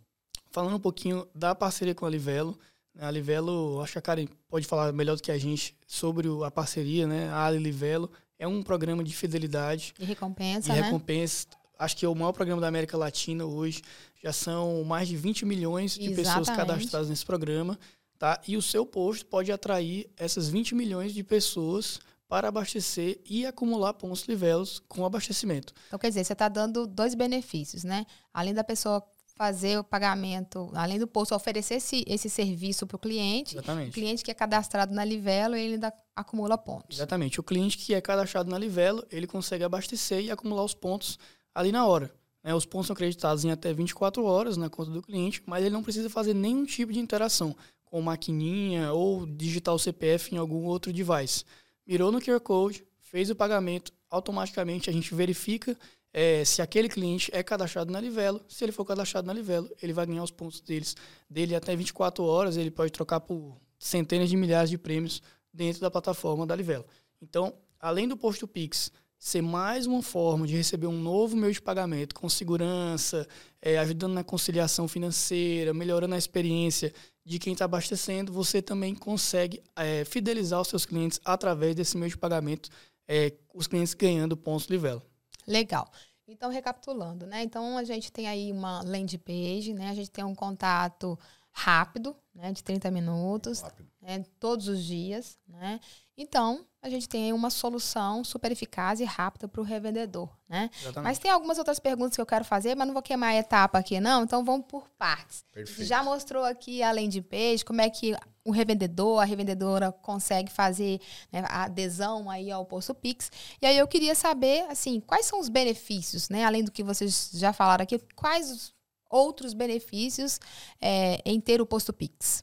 Falando 0.50 0.76
um 0.76 0.80
pouquinho 0.80 1.28
da 1.34 1.54
parceria 1.54 1.94
com 1.94 2.06
a 2.06 2.10
Livelo, 2.10 2.58
A 2.98 3.10
Livelo, 3.10 3.80
acho 3.82 3.92
que 3.92 3.98
a 3.98 4.02
Karen 4.02 4.26
pode 4.48 4.66
falar 4.66 4.92
melhor 4.92 5.16
do 5.16 5.22
que 5.22 5.32
a 5.32 5.38
gente 5.38 5.76
sobre 5.86 6.28
a 6.44 6.50
parceria, 6.50 7.06
né? 7.06 7.28
A 7.30 7.46
Ali 7.46 7.58
Livelo 7.58 8.10
é 8.38 8.46
um 8.46 8.62
programa 8.62 9.02
de 9.02 9.14
fidelidade. 9.14 9.94
E 9.98 10.04
recompensa, 10.04 10.72
e 10.72 10.76
né? 10.76 10.82
recompensa. 10.82 11.46
Acho 11.78 11.96
que 11.96 12.04
é 12.04 12.08
o 12.08 12.14
maior 12.14 12.32
programa 12.32 12.60
da 12.60 12.68
América 12.68 12.96
Latina 12.96 13.44
hoje. 13.44 13.82
Já 14.22 14.32
são 14.32 14.84
mais 14.84 15.08
de 15.08 15.16
20 15.16 15.44
milhões 15.44 15.94
de 15.94 16.10
Exatamente. 16.10 16.22
pessoas 16.22 16.56
cadastradas 16.56 17.08
nesse 17.08 17.24
programa. 17.24 17.78
Tá? 18.18 18.40
E 18.46 18.56
o 18.56 18.62
seu 18.62 18.86
posto 18.86 19.26
pode 19.26 19.50
atrair 19.50 20.08
essas 20.16 20.48
20 20.48 20.74
milhões 20.74 21.12
de 21.12 21.24
pessoas 21.24 21.98
para 22.28 22.48
abastecer 22.48 23.20
e 23.28 23.44
acumular 23.44 23.94
pontos 23.94 24.22
livelos 24.22 24.80
com 24.88 25.04
abastecimento. 25.04 25.74
Então, 25.88 25.98
quer 25.98 26.08
dizer, 26.08 26.24
você 26.24 26.32
está 26.32 26.48
dando 26.48 26.86
dois 26.86 27.14
benefícios, 27.14 27.84
né? 27.84 28.06
Além 28.32 28.54
da 28.54 28.62
pessoa 28.62 29.04
fazer 29.42 29.76
o 29.76 29.82
pagamento, 29.82 30.70
além 30.72 31.00
do 31.00 31.06
posto 31.08 31.34
oferecer 31.34 31.74
esse, 31.74 32.04
esse 32.06 32.30
serviço 32.30 32.86
para 32.86 32.94
o 32.94 32.98
cliente, 32.98 33.56
Exatamente. 33.56 33.90
o 33.90 33.92
cliente 33.92 34.22
que 34.22 34.30
é 34.30 34.34
cadastrado 34.34 34.94
na 34.94 35.04
Livelo, 35.04 35.56
ele 35.56 35.74
ainda 35.74 35.92
acumula 36.14 36.56
pontos. 36.56 36.98
Exatamente. 36.98 37.40
O 37.40 37.42
cliente 37.42 37.76
que 37.76 37.92
é 37.92 38.00
cadastrado 38.00 38.48
na 38.48 38.56
Livelo, 38.56 39.04
ele 39.10 39.26
consegue 39.26 39.64
abastecer 39.64 40.20
e 40.20 40.30
acumular 40.30 40.62
os 40.62 40.74
pontos 40.74 41.18
ali 41.52 41.72
na 41.72 41.84
hora. 41.84 42.14
Né? 42.40 42.54
Os 42.54 42.64
pontos 42.64 42.86
são 42.86 42.94
acreditados 42.94 43.44
em 43.44 43.50
até 43.50 43.72
24 43.72 44.24
horas 44.24 44.56
na 44.56 44.70
conta 44.70 44.92
do 44.92 45.02
cliente, 45.02 45.42
mas 45.44 45.64
ele 45.64 45.74
não 45.74 45.82
precisa 45.82 46.08
fazer 46.08 46.34
nenhum 46.34 46.64
tipo 46.64 46.92
de 46.92 47.00
interação 47.00 47.52
com 47.84 48.00
maquininha 48.00 48.92
ou 48.92 49.26
digitar 49.26 49.74
o 49.74 49.78
CPF 49.78 50.32
em 50.32 50.38
algum 50.38 50.66
outro 50.66 50.92
device. 50.92 51.44
Mirou 51.84 52.12
no 52.12 52.20
QR 52.20 52.38
Code, 52.38 52.86
fez 53.00 53.28
o 53.28 53.34
pagamento, 53.34 53.92
automaticamente 54.08 54.88
a 54.88 54.92
gente 54.92 55.12
verifica 55.12 55.76
é, 56.12 56.44
se 56.44 56.60
aquele 56.60 56.88
cliente 56.88 57.30
é 57.32 57.42
cadastrado 57.42 57.90
na 57.90 58.00
Livelo. 58.00 58.42
Se 58.48 58.64
ele 58.64 58.72
for 58.72 58.84
cadastrado 58.84 59.26
na 59.26 59.32
Livelo, 59.32 59.70
ele 59.82 59.92
vai 59.92 60.06
ganhar 60.06 60.22
os 60.22 60.30
pontos 60.30 60.60
deles, 60.60 60.96
dele 61.28 61.54
até 61.54 61.74
24 61.74 62.22
horas, 62.24 62.56
ele 62.56 62.70
pode 62.70 62.92
trocar 62.92 63.20
por 63.20 63.56
centenas 63.78 64.28
de 64.28 64.36
milhares 64.36 64.70
de 64.70 64.78
prêmios 64.78 65.22
dentro 65.52 65.80
da 65.80 65.90
plataforma 65.90 66.46
da 66.46 66.54
Livelo. 66.54 66.84
Então, 67.20 67.54
além 67.80 68.06
do 68.06 68.16
posto 68.16 68.46
Pix 68.46 68.90
ser 69.18 69.40
mais 69.40 69.86
uma 69.86 70.02
forma 70.02 70.48
de 70.48 70.56
receber 70.56 70.88
um 70.88 71.00
novo 71.00 71.36
meio 71.36 71.52
de 71.52 71.62
pagamento 71.62 72.12
com 72.12 72.28
segurança, 72.28 73.24
é, 73.60 73.78
ajudando 73.78 74.14
na 74.14 74.24
conciliação 74.24 74.88
financeira, 74.88 75.72
melhorando 75.72 76.16
a 76.16 76.18
experiência 76.18 76.92
de 77.24 77.38
quem 77.38 77.52
está 77.52 77.66
abastecendo, 77.66 78.32
você 78.32 78.60
também 78.60 78.96
consegue 78.96 79.62
é, 79.76 80.04
fidelizar 80.04 80.60
os 80.60 80.66
seus 80.66 80.84
clientes 80.84 81.20
através 81.24 81.76
desse 81.76 81.96
meio 81.96 82.10
de 82.10 82.18
pagamento, 82.18 82.68
é, 83.06 83.32
os 83.54 83.68
clientes 83.68 83.94
ganhando 83.94 84.36
pontos 84.36 84.66
Livelo. 84.66 85.00
Legal. 85.46 85.90
Então, 86.26 86.50
recapitulando, 86.50 87.26
né? 87.26 87.42
Então, 87.42 87.76
a 87.76 87.84
gente 87.84 88.12
tem 88.12 88.28
aí 88.28 88.52
uma 88.52 88.82
landing 88.82 89.18
page, 89.18 89.74
né? 89.74 89.90
A 89.90 89.94
gente 89.94 90.10
tem 90.10 90.24
um 90.24 90.34
contato 90.34 91.18
rápido, 91.52 92.16
né? 92.34 92.50
De 92.50 92.62
30 92.62 92.90
minutos, 92.90 93.62
né? 94.00 94.24
todos 94.40 94.68
os 94.68 94.82
dias, 94.82 95.38
né? 95.46 95.78
Então, 96.16 96.64
a 96.82 96.88
gente 96.90 97.08
tem 97.08 97.26
aí 97.26 97.32
uma 97.32 97.48
solução 97.48 98.22
super 98.24 98.50
eficaz 98.52 99.00
e 99.00 99.04
rápida 99.04 99.48
para 99.48 99.60
o 99.60 99.64
revendedor, 99.64 100.28
né? 100.48 100.68
Exatamente. 100.74 101.04
Mas 101.04 101.18
tem 101.18 101.30
algumas 101.30 101.58
outras 101.58 101.78
perguntas 101.78 102.14
que 102.14 102.20
eu 102.20 102.26
quero 102.26 102.44
fazer, 102.44 102.74
mas 102.74 102.86
não 102.86 102.92
vou 102.92 103.02
queimar 103.02 103.30
a 103.30 103.36
etapa 103.36 103.78
aqui, 103.78 103.98
não. 104.00 104.24
Então, 104.24 104.44
vamos 104.44 104.66
por 104.66 104.88
partes. 104.98 105.44
Perfeito. 105.52 105.84
Já 105.84 106.02
mostrou 106.02 106.44
aqui 106.44 106.82
a 106.82 106.92
landing 106.92 107.22
page, 107.22 107.64
como 107.64 107.80
é 107.80 107.88
que 107.88 108.14
o 108.44 108.50
revendedor, 108.50 109.20
a 109.20 109.24
revendedora 109.24 109.92
consegue 109.92 110.50
fazer 110.50 111.00
né, 111.30 111.44
a 111.46 111.64
adesão 111.64 112.28
aí 112.28 112.50
ao 112.50 112.66
Posto 112.66 112.94
Pix. 112.94 113.30
E 113.60 113.66
aí 113.66 113.78
eu 113.78 113.86
queria 113.86 114.14
saber, 114.14 114.64
assim, 114.68 115.00
quais 115.00 115.26
são 115.26 115.38
os 115.40 115.48
benefícios, 115.48 116.28
né? 116.28 116.44
Além 116.44 116.64
do 116.64 116.72
que 116.72 116.82
vocês 116.82 117.30
já 117.32 117.52
falaram 117.52 117.84
aqui, 117.84 117.98
quais 118.14 118.50
os 118.50 118.74
outros 119.12 119.54
benefícios 119.54 120.40
é, 120.80 121.20
em 121.24 121.40
ter 121.40 121.60
o 121.60 121.66
Posto 121.66 121.92
Pix? 121.92 122.42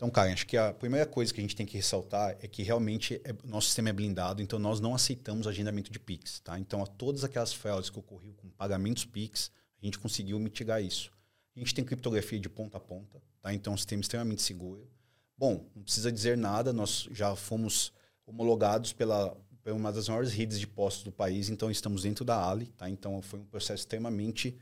Então, 0.00 0.08
Karen, 0.08 0.32
acho 0.32 0.46
que 0.46 0.56
a 0.56 0.72
primeira 0.72 1.04
coisa 1.04 1.30
que 1.30 1.40
a 1.40 1.42
gente 1.42 1.54
tem 1.54 1.66
que 1.66 1.76
ressaltar 1.76 2.34
é 2.40 2.48
que 2.48 2.62
realmente 2.62 3.20
é, 3.22 3.34
nosso 3.44 3.66
sistema 3.66 3.90
é 3.90 3.92
blindado, 3.92 4.40
então 4.40 4.58
nós 4.58 4.80
não 4.80 4.94
aceitamos 4.94 5.46
agendamento 5.46 5.92
de 5.92 6.00
Pix. 6.00 6.40
Tá? 6.40 6.58
Então, 6.58 6.82
a 6.82 6.86
todas 6.86 7.22
aquelas 7.22 7.52
fraudes 7.52 7.90
que 7.90 7.98
ocorriam 7.98 8.32
com 8.32 8.48
pagamentos 8.48 9.04
Pix, 9.04 9.50
a 9.82 9.84
gente 9.84 9.98
conseguiu 9.98 10.38
mitigar 10.38 10.82
isso. 10.82 11.12
A 11.54 11.58
gente 11.58 11.74
tem 11.74 11.84
criptografia 11.84 12.40
de 12.40 12.48
ponta 12.48 12.78
a 12.78 12.80
ponta, 12.80 13.20
tá? 13.42 13.52
então 13.52 13.72
é 13.72 13.74
um 13.74 13.76
sistema 13.76 14.00
extremamente 14.00 14.40
seguro. 14.40 14.88
Bom, 15.36 15.66
não 15.76 15.82
precisa 15.82 16.10
dizer 16.10 16.34
nada, 16.34 16.72
nós 16.72 17.06
já 17.10 17.36
fomos 17.36 17.92
homologados 18.24 18.94
pela, 18.94 19.36
por 19.62 19.72
uma 19.72 19.92
das 19.92 20.08
maiores 20.08 20.32
redes 20.32 20.58
de 20.58 20.66
postos 20.66 21.04
do 21.04 21.12
país, 21.12 21.50
então 21.50 21.70
estamos 21.70 22.04
dentro 22.04 22.24
da 22.24 22.48
Ali. 22.48 22.68
Tá? 22.68 22.88
Então, 22.88 23.20
foi 23.20 23.40
um 23.40 23.44
processo 23.44 23.82
extremamente 23.82 24.58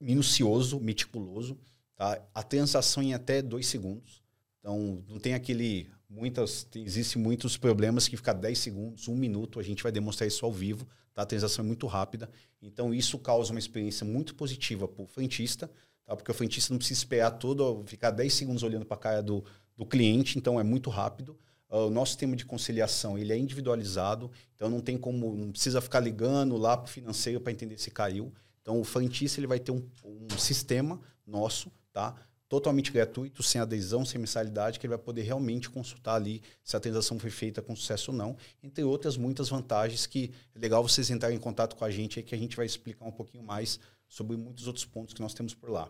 minucioso, 0.00 0.80
meticuloso. 0.80 1.58
Tá? 1.96 2.20
A 2.34 2.42
transação 2.42 3.02
em 3.02 3.14
até 3.14 3.40
dois 3.40 3.66
segundos. 3.66 4.22
Então, 4.58 5.02
não 5.08 5.18
tem 5.18 5.34
aquele. 5.34 5.88
Muitas, 6.08 6.64
tem, 6.64 6.84
existe 6.84 7.18
muitos 7.18 7.56
problemas 7.56 8.06
que 8.06 8.16
fica 8.16 8.32
10 8.32 8.58
segundos, 8.58 9.08
um 9.08 9.16
minuto. 9.16 9.58
A 9.58 9.62
gente 9.62 9.82
vai 9.82 9.90
demonstrar 9.90 10.26
isso 10.26 10.44
ao 10.44 10.52
vivo. 10.52 10.86
Tá? 11.12 11.22
A 11.22 11.26
transação 11.26 11.64
é 11.64 11.66
muito 11.66 11.86
rápida. 11.86 12.30
Então, 12.60 12.92
isso 12.92 13.18
causa 13.18 13.52
uma 13.52 13.58
experiência 13.58 14.04
muito 14.04 14.34
positiva 14.34 14.86
para 14.86 15.02
o 15.02 15.06
frentista, 15.06 15.70
tá? 16.04 16.14
porque 16.14 16.30
o 16.30 16.34
frentista 16.34 16.72
não 16.72 16.78
precisa 16.78 17.00
esperar 17.00 17.32
todo, 17.32 17.84
ficar 17.86 18.10
10 18.10 18.32
segundos 18.32 18.62
olhando 18.62 18.84
para 18.84 18.96
a 18.96 19.00
cara 19.00 19.22
do, 19.22 19.44
do 19.76 19.86
cliente. 19.86 20.38
Então, 20.38 20.60
é 20.60 20.62
muito 20.62 20.90
rápido. 20.90 21.36
Uh, 21.68 21.86
o 21.86 21.90
nosso 21.90 22.12
sistema 22.12 22.36
de 22.36 22.44
conciliação 22.44 23.18
ele 23.18 23.32
é 23.32 23.36
individualizado, 23.36 24.30
então 24.54 24.70
não 24.70 24.80
tem 24.80 24.96
como, 24.96 25.34
não 25.34 25.50
precisa 25.50 25.80
ficar 25.80 25.98
ligando 25.98 26.56
lá 26.56 26.76
para 26.76 26.86
o 26.86 26.88
financeiro 26.88 27.40
para 27.40 27.52
entender 27.52 27.76
se 27.78 27.90
caiu. 27.90 28.32
Então, 28.66 28.80
o 28.80 28.84
frentista 28.84 29.38
ele 29.38 29.46
vai 29.46 29.60
ter 29.60 29.70
um, 29.70 29.88
um 30.04 30.36
sistema 30.36 31.00
nosso 31.24 31.70
tá? 31.96 32.14
Totalmente 32.46 32.92
gratuito, 32.92 33.42
sem 33.42 33.58
adesão, 33.58 34.04
sem 34.04 34.20
mensalidade, 34.20 34.78
que 34.78 34.86
ele 34.86 34.94
vai 34.94 35.02
poder 35.02 35.22
realmente 35.22 35.70
consultar 35.70 36.16
ali 36.16 36.42
se 36.62 36.76
a 36.76 36.80
transação 36.80 37.18
foi 37.18 37.30
feita 37.30 37.62
com 37.62 37.74
sucesso 37.74 38.10
ou 38.10 38.16
não, 38.16 38.36
entre 38.62 38.84
outras 38.84 39.16
muitas 39.16 39.48
vantagens 39.48 40.04
que 40.04 40.30
é 40.54 40.58
legal 40.58 40.82
vocês 40.82 41.08
entrarem 41.08 41.38
em 41.38 41.40
contato 41.40 41.74
com 41.74 41.84
a 41.86 41.90
gente 41.90 42.18
aí 42.18 42.22
que 42.22 42.34
a 42.34 42.38
gente 42.38 42.54
vai 42.54 42.66
explicar 42.66 43.06
um 43.06 43.10
pouquinho 43.10 43.42
mais 43.42 43.80
sobre 44.06 44.36
muitos 44.36 44.66
outros 44.66 44.84
pontos 44.84 45.14
que 45.14 45.22
nós 45.22 45.32
temos 45.32 45.54
por 45.54 45.70
lá. 45.70 45.88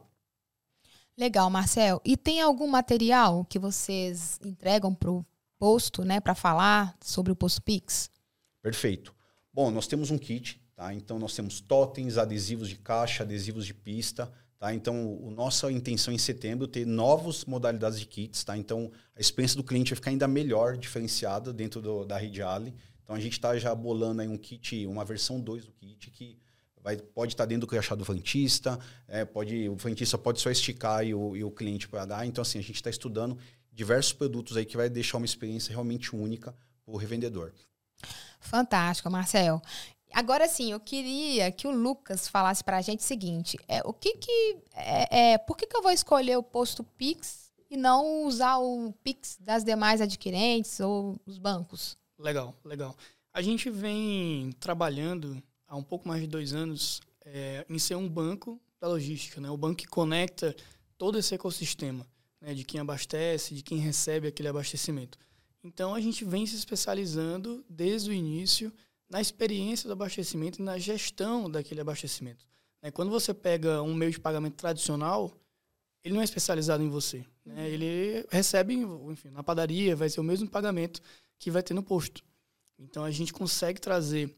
Legal, 1.18 1.50
Marcel. 1.50 2.00
E 2.04 2.16
tem 2.16 2.40
algum 2.40 2.68
material 2.68 3.45
que 3.47 3.59
vocês 3.59 4.38
entregam 4.45 4.95
para 4.95 5.11
o 5.11 5.26
posto, 5.59 6.04
né, 6.04 6.21
para 6.21 6.35
falar 6.35 6.97
sobre 7.02 7.33
o 7.33 7.37
posto 7.37 7.61
Pix? 7.62 8.11
Perfeito. 8.62 9.14
Bom, 9.52 9.71
nós 9.71 9.87
temos 9.87 10.11
um 10.11 10.18
kit, 10.18 10.62
tá? 10.76 10.95
Então 10.95 11.18
nós 11.18 11.35
temos 11.35 11.61
totens, 11.61 12.18
adesivos 12.18 12.68
de 12.68 12.76
caixa, 12.76 13.25
adesivos 13.25 13.66
de 13.66 13.75
pista, 13.75 14.30
Tá? 14.59 14.73
Então, 14.73 15.23
a 15.26 15.30
nossa 15.30 15.71
intenção 15.71 16.12
em 16.12 16.18
setembro 16.18 16.66
é 16.66 16.68
ter 16.68 16.87
novas 16.87 17.45
modalidades 17.45 18.00
de 18.00 18.06
kits. 18.06 18.42
Tá? 18.42 18.56
Então, 18.56 18.90
a 19.14 19.21
experiência 19.21 19.56
do 19.56 19.64
cliente 19.64 19.90
vai 19.90 19.97
ficar 19.97 20.11
ainda 20.11 20.26
melhor, 20.26 20.76
diferenciada 20.76 21.52
dentro 21.52 21.80
do, 21.80 22.04
da 22.04 22.16
rede 22.16 22.42
Ali. 22.42 22.75
Então, 23.02 23.14
a 23.14 23.21
gente 23.21 23.35
está 23.35 23.56
já 23.59 23.75
bolando 23.75 24.23
aí 24.23 24.28
um 24.28 24.38
kit, 24.38 24.87
uma 24.87 25.04
versão 25.04 25.40
2 25.40 25.66
do 25.66 25.73
kit, 25.73 26.11
que 26.11 26.38
vai, 26.83 26.97
pode 26.97 27.35
estar 27.35 27.45
tá 27.45 27.49
dentro 27.49 27.62
do 27.62 27.66
crachá 27.66 27.95
do 27.95 28.04
frentista, 28.04 28.78
é, 29.06 29.25
pode, 29.25 29.68
o 29.68 29.78
frentista 29.78 30.16
pode 30.16 30.40
só 30.40 30.50
esticar 30.50 31.06
e 31.06 31.14
o, 31.14 31.37
e 31.37 31.45
o 31.45 31.50
cliente 31.50 31.87
pagar. 31.87 32.26
Então, 32.26 32.42
assim, 32.42 32.59
a 32.59 32.62
gente 32.62 32.76
está 32.76 32.90
estudando 32.90 33.38
diversos 33.71 34.14
produtos 34.14 34.56
aí 34.56 34.64
que 34.64 34.76
vai 34.76 34.88
deixar 34.88 35.18
uma 35.18 35.26
experiência 35.26 35.71
realmente 35.71 36.16
única 36.16 36.52
para 36.85 36.95
o 36.95 36.97
revendedor. 36.97 37.52
Fantástico, 38.40 39.11
Marcel. 39.11 39.61
Agora 40.12 40.48
sim, 40.48 40.72
eu 40.72 40.80
queria 40.80 41.50
que 41.52 41.66
o 41.66 41.70
Lucas 41.70 42.28
falasse 42.28 42.62
para 42.62 42.78
a 42.78 42.82
gente 42.82 43.00
o 43.00 43.02
seguinte: 43.02 43.58
é, 43.68 43.80
o 43.84 43.92
que 43.92 44.14
que 44.16 44.56
é, 44.75 45.32
é, 45.32 45.38
por 45.38 45.56
que, 45.56 45.66
que 45.66 45.76
eu 45.76 45.82
vou 45.82 45.92
escolher 45.92 46.36
o 46.36 46.42
posto 46.42 46.82
Pix 46.82 47.50
e 47.70 47.76
não 47.76 48.25
usar 48.25 48.58
o 48.58 48.92
Pix 49.02 49.36
das 49.40 49.64
demais 49.64 50.00
adquirentes 50.00 50.80
ou 50.80 51.20
os 51.26 51.38
bancos? 51.38 51.96
Legal, 52.18 52.54
legal. 52.64 52.96
A 53.32 53.42
gente 53.42 53.68
vem 53.68 54.52
trabalhando 54.58 55.42
há 55.68 55.76
um 55.76 55.82
pouco 55.82 56.08
mais 56.08 56.22
de 56.22 56.26
dois 56.26 56.54
anos 56.54 57.02
é, 57.25 57.66
em 57.68 57.78
ser 57.78 57.96
um 57.96 58.08
banco 58.08 58.60
da 58.80 58.88
logística, 58.88 59.40
né? 59.40 59.50
O 59.50 59.56
banco 59.56 59.76
que 59.76 59.86
conecta 59.86 60.54
todo 60.96 61.18
esse 61.18 61.34
ecossistema, 61.34 62.06
né? 62.40 62.54
De 62.54 62.64
quem 62.64 62.80
abastece, 62.80 63.54
de 63.54 63.62
quem 63.62 63.78
recebe 63.78 64.28
aquele 64.28 64.48
abastecimento. 64.48 65.18
Então 65.62 65.94
a 65.94 66.00
gente 66.00 66.25
vem 66.25 66.46
se 66.46 66.54
especializando 66.54 67.64
desde 67.68 68.10
o 68.10 68.12
início 68.12 68.72
na 69.08 69.20
experiência 69.20 69.88
do 69.88 69.92
abastecimento 69.92 70.60
e 70.60 70.64
na 70.64 70.78
gestão 70.78 71.50
daquele 71.50 71.80
abastecimento. 71.80 72.46
Né? 72.82 72.90
Quando 72.90 73.10
você 73.10 73.32
pega 73.32 73.82
um 73.82 73.94
meio 73.94 74.10
de 74.10 74.20
pagamento 74.20 74.54
tradicional, 74.54 75.32
ele 76.04 76.14
não 76.14 76.20
é 76.20 76.25
especializado 76.25 76.82
em 76.82 76.88
você. 76.88 77.25
Né? 77.44 77.68
Ele 77.70 78.26
recebe, 78.30 78.75
enfim, 78.75 79.30
na 79.30 79.42
padaria, 79.42 79.96
vai 79.96 80.08
ser 80.08 80.20
o 80.20 80.25
mesmo 80.25 80.48
pagamento 80.48 81.00
que 81.38 81.50
vai 81.50 81.62
ter 81.62 81.75
no 81.75 81.82
posto. 81.82 82.22
Então 82.78 83.04
a 83.04 83.10
gente 83.10 83.32
consegue 83.32 83.80
trazer, 83.80 84.34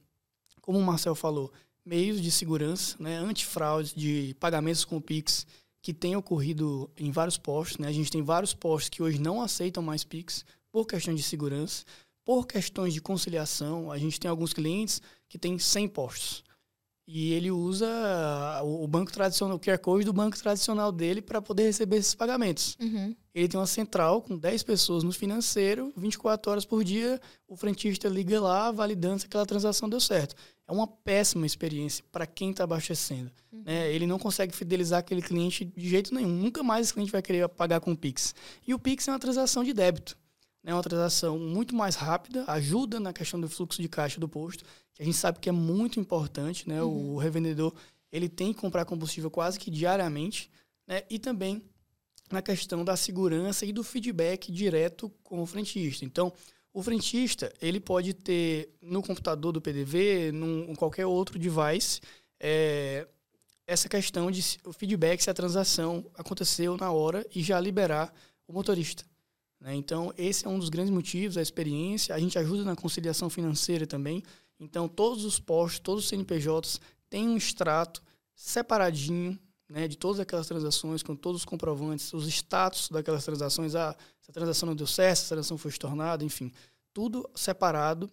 como 0.61 0.79
o 0.79 0.83
Marcel 0.83 1.15
falou, 1.15 1.53
meios 1.85 2.21
de 2.21 2.31
segurança, 2.31 2.97
né, 3.01 3.17
antifraude 3.17 3.95
de 3.95 4.35
pagamentos 4.39 4.85
com 4.85 5.01
Pix 5.01 5.47
que 5.81 5.95
tem 5.95 6.17
ocorrido 6.17 6.91
em 6.97 7.11
vários 7.11 7.39
postos. 7.39 7.79
Né? 7.79 7.89
A 7.89 7.93
gente 7.93 8.11
tem 8.11 8.23
vários 8.23 8.53
postos 8.53 8.89
que 8.91 9.03
hoje 9.03 9.19
não 9.19 9.41
aceitam 9.41 9.83
mais 9.83 10.05
Pix 10.05 10.45
por 10.71 10.87
questão 10.87 11.15
de 11.15 11.23
segurança. 11.23 11.85
Por 12.29 12.47
questões 12.47 12.93
de 12.93 13.01
conciliação, 13.01 13.91
a 13.91 13.97
gente 13.97 14.21
tem 14.21 14.31
alguns 14.31 14.53
clientes 14.53 15.01
que 15.31 15.39
têm 15.39 15.59
100 15.59 15.89
postos. 15.89 16.45
e 17.11 17.33
ele 17.33 17.51
usa 17.51 17.89
o 18.63 18.87
banco 18.87 19.11
tradicional, 19.11 19.57
o 19.57 19.59
QR 19.59 19.79
Code 19.79 20.05
do 20.05 20.13
banco 20.13 20.39
tradicional 20.39 20.93
dele 20.93 21.23
para 21.23 21.41
poder 21.41 21.63
receber 21.63 21.97
esses 21.97 22.15
pagamentos. 22.15 22.77
Uhum. 22.79 23.17
Ele 23.35 23.49
tem 23.49 23.59
uma 23.59 23.67
central 23.67 24.21
com 24.21 24.37
10 24.37 24.63
pessoas 24.63 25.03
no 25.03 25.11
financeiro, 25.11 25.91
24 25.97 26.51
horas 26.51 26.67
por 26.67 26.85
dia, 26.85 27.19
o 27.49 27.57
frentista 27.57 28.11
liga 28.11 28.39
lá, 28.39 28.71
validando 28.71 29.21
se 29.21 29.27
aquela 29.27 29.47
transação 29.47 29.89
deu 29.89 30.01
certo. 30.01 30.35
É 30.67 30.73
uma 30.73 30.87
péssima 30.87 31.47
experiência 31.47 32.05
para 32.13 32.27
quem 32.27 32.51
está 32.51 32.65
abastecendo. 32.65 33.33
Uhum. 33.51 33.63
Né? 33.65 33.91
Ele 33.91 34.07
não 34.07 34.19
consegue 34.19 34.55
fidelizar 34.55 34.99
aquele 34.99 35.23
cliente 35.23 35.65
de 35.65 35.89
jeito 35.89 36.15
nenhum. 36.15 36.29
Nunca 36.29 36.63
mais 36.63 36.89
esse 36.89 36.93
cliente 36.93 37.11
vai 37.11 37.23
querer 37.23 37.49
pagar 37.49 37.81
com 37.81 37.93
o 37.93 37.97
Pix. 37.97 38.35
E 38.67 38.75
o 38.75 38.79
Pix 38.79 39.09
é 39.09 39.13
uma 39.13 39.19
transação 39.19 39.65
de 39.65 39.73
débito. 39.73 40.18
É 40.65 40.75
uma 40.75 40.83
transação 40.83 41.39
muito 41.39 41.75
mais 41.75 41.95
rápida, 41.95 42.45
ajuda 42.47 42.99
na 42.99 43.13
questão 43.13 43.41
do 43.41 43.49
fluxo 43.49 43.81
de 43.81 43.89
caixa 43.89 44.21
do 44.21 44.29
posto, 44.29 44.65
que 44.93 45.03
a 45.03 45.05
gente 45.05 45.17
sabe 45.17 45.39
que 45.39 45.49
é 45.49 45.53
muito 45.53 46.01
importante, 46.01 46.69
né? 46.69 46.83
Uhum. 46.83 47.15
O 47.15 47.19
revendedor 47.19 47.73
ele 48.11 48.29
tem 48.29 48.53
que 48.53 48.61
comprar 48.61 48.85
combustível 48.85 49.31
quase 49.31 49.59
que 49.59 49.71
diariamente, 49.71 50.51
né? 50.87 51.03
E 51.09 51.19
também 51.19 51.63
na 52.31 52.43
questão 52.43 52.85
da 52.85 52.97
segurança 52.97 53.65
e 53.65 53.73
do 53.73 53.83
feedback 53.83 54.53
direto 54.53 55.11
com 55.23 55.41
o 55.43 55.47
frentista. 55.47 56.05
Então, 56.05 56.33
o 56.73 56.83
frentista 56.83 57.53
ele 57.61 57.81
pode 57.81 58.13
ter 58.13 58.75
no 58.83 59.03
computador 59.03 59.53
do 59.53 59.61
PDV, 59.61 60.33
num 60.33 60.75
qualquer 60.75 61.07
outro 61.07 61.39
device, 61.39 62.01
é, 62.39 63.07
essa 63.67 63.89
questão 63.89 64.31
de 64.31 64.43
o 64.65 64.73
feedback 64.73 65.21
se 65.23 65.31
a 65.31 65.35
transação 65.35 66.05
aconteceu 66.17 66.77
na 66.77 66.91
hora 66.91 67.27
e 67.35 67.43
já 67.43 67.61
liberar 67.61 68.13
o 68.47 68.53
motorista. 68.53 69.05
Né? 69.61 69.75
Então, 69.75 70.13
esse 70.17 70.47
é 70.47 70.49
um 70.49 70.59
dos 70.59 70.69
grandes 70.69 70.93
motivos, 70.93 71.37
a 71.37 71.43
experiência. 71.43 72.15
A 72.15 72.19
gente 72.19 72.39
ajuda 72.39 72.65
na 72.65 72.77
conciliação 72.77 73.29
financeira 73.29 73.87
também. 73.87 74.23
Então, 74.59 74.89
todos 74.89 75.25
os 75.25 75.39
postos, 75.39 75.81
todos 75.81 76.05
os 76.05 76.09
CNPJs 76.09 76.81
têm 77.09 77.29
um 77.29 77.37
extrato 77.37 78.03
separadinho 78.35 79.39
né, 79.69 79.87
de 79.87 79.97
todas 79.97 80.19
aquelas 80.21 80.47
transações, 80.47 81.03
com 81.03 81.15
todos 81.15 81.43
os 81.43 81.45
comprovantes, 81.45 82.13
os 82.13 82.27
status 82.27 82.89
daquelas 82.89 83.25
transações, 83.25 83.75
ah, 83.75 83.95
a 84.29 84.33
transação 84.33 84.67
não 84.67 84.77
deu 84.77 84.87
certo, 84.87 85.25
a 85.25 85.29
transação 85.29 85.59
foi 85.59 85.71
estornada, 85.71 86.25
enfim, 86.25 86.53
tudo 86.93 87.29
separado. 87.35 88.11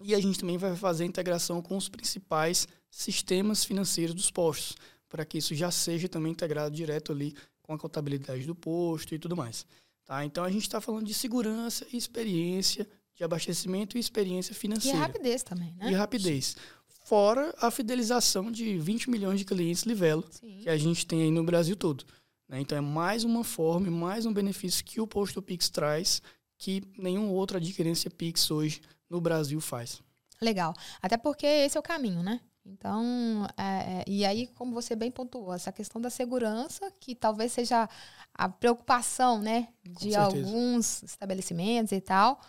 E 0.00 0.14
a 0.14 0.20
gente 0.20 0.38
também 0.38 0.58
vai 0.58 0.76
fazer 0.76 1.04
a 1.04 1.06
integração 1.06 1.62
com 1.62 1.76
os 1.76 1.88
principais 1.88 2.68
sistemas 2.90 3.64
financeiros 3.64 4.14
dos 4.14 4.30
postos, 4.30 4.76
para 5.08 5.24
que 5.24 5.38
isso 5.38 5.54
já 5.54 5.70
seja 5.70 6.08
também 6.08 6.32
integrado 6.32 6.74
direto 6.74 7.12
ali 7.12 7.34
com 7.62 7.72
a 7.72 7.78
contabilidade 7.78 8.46
do 8.46 8.54
posto 8.54 9.14
e 9.14 9.18
tudo 9.18 9.34
mais. 9.34 9.66
Tá? 10.06 10.24
Então 10.24 10.44
a 10.44 10.50
gente 10.50 10.62
está 10.62 10.80
falando 10.80 11.04
de 11.04 11.12
segurança 11.12 11.86
e 11.92 11.96
experiência, 11.96 12.88
de 13.14 13.24
abastecimento 13.24 13.96
e 13.96 14.00
experiência 14.00 14.54
financeira. 14.54 14.96
E 14.96 15.00
rapidez 15.00 15.42
também, 15.42 15.74
né? 15.74 15.90
E 15.90 15.94
rapidez. 15.94 16.56
Fora 17.04 17.54
a 17.58 17.70
fidelização 17.70 18.50
de 18.50 18.78
20 18.78 19.10
milhões 19.10 19.38
de 19.38 19.44
clientes 19.44 19.82
Livelo, 19.82 20.24
Sim. 20.30 20.60
que 20.62 20.68
a 20.68 20.76
gente 20.76 21.06
tem 21.06 21.22
aí 21.22 21.30
no 21.30 21.44
Brasil 21.44 21.76
todo. 21.76 22.04
Né? 22.48 22.60
Então 22.60 22.78
é 22.78 22.80
mais 22.80 23.24
uma 23.24 23.42
forma, 23.44 23.90
mais 23.90 24.26
um 24.26 24.32
benefício 24.32 24.84
que 24.84 25.00
o 25.00 25.06
Posto 25.06 25.42
Pix 25.42 25.68
traz 25.68 26.22
que 26.58 26.82
nenhuma 26.96 27.30
outra 27.30 27.58
adquirência 27.58 28.10
Pix 28.10 28.50
hoje 28.50 28.80
no 29.10 29.20
Brasil 29.20 29.60
faz. 29.60 30.00
Legal. 30.40 30.74
Até 31.00 31.16
porque 31.16 31.46
esse 31.46 31.76
é 31.76 31.80
o 31.80 31.82
caminho, 31.82 32.22
né? 32.22 32.40
Então, 32.68 33.46
é, 33.56 34.00
é, 34.00 34.04
e 34.08 34.26
aí, 34.26 34.48
como 34.48 34.74
você 34.74 34.96
bem 34.96 35.10
pontuou, 35.10 35.54
essa 35.54 35.70
questão 35.70 36.00
da 36.00 36.10
segurança, 36.10 36.90
que 36.98 37.14
talvez 37.14 37.52
seja 37.52 37.88
a 38.34 38.48
preocupação, 38.48 39.40
né, 39.40 39.68
de 39.84 40.16
alguns 40.16 41.02
estabelecimentos 41.04 41.92
e 41.92 42.00
tal, 42.00 42.40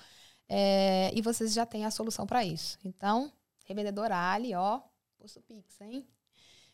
é, 0.49 1.11
e 1.13 1.21
vocês 1.21 1.53
já 1.53 1.65
têm 1.65 1.85
a 1.85 1.91
solução 1.91 2.25
para 2.25 2.43
isso. 2.43 2.79
Então, 2.83 3.31
revendedor 3.65 4.11
Ali, 4.11 4.55
ó, 4.55 4.81
posto 5.19 5.39
Pix, 5.41 5.79
hein? 5.81 6.07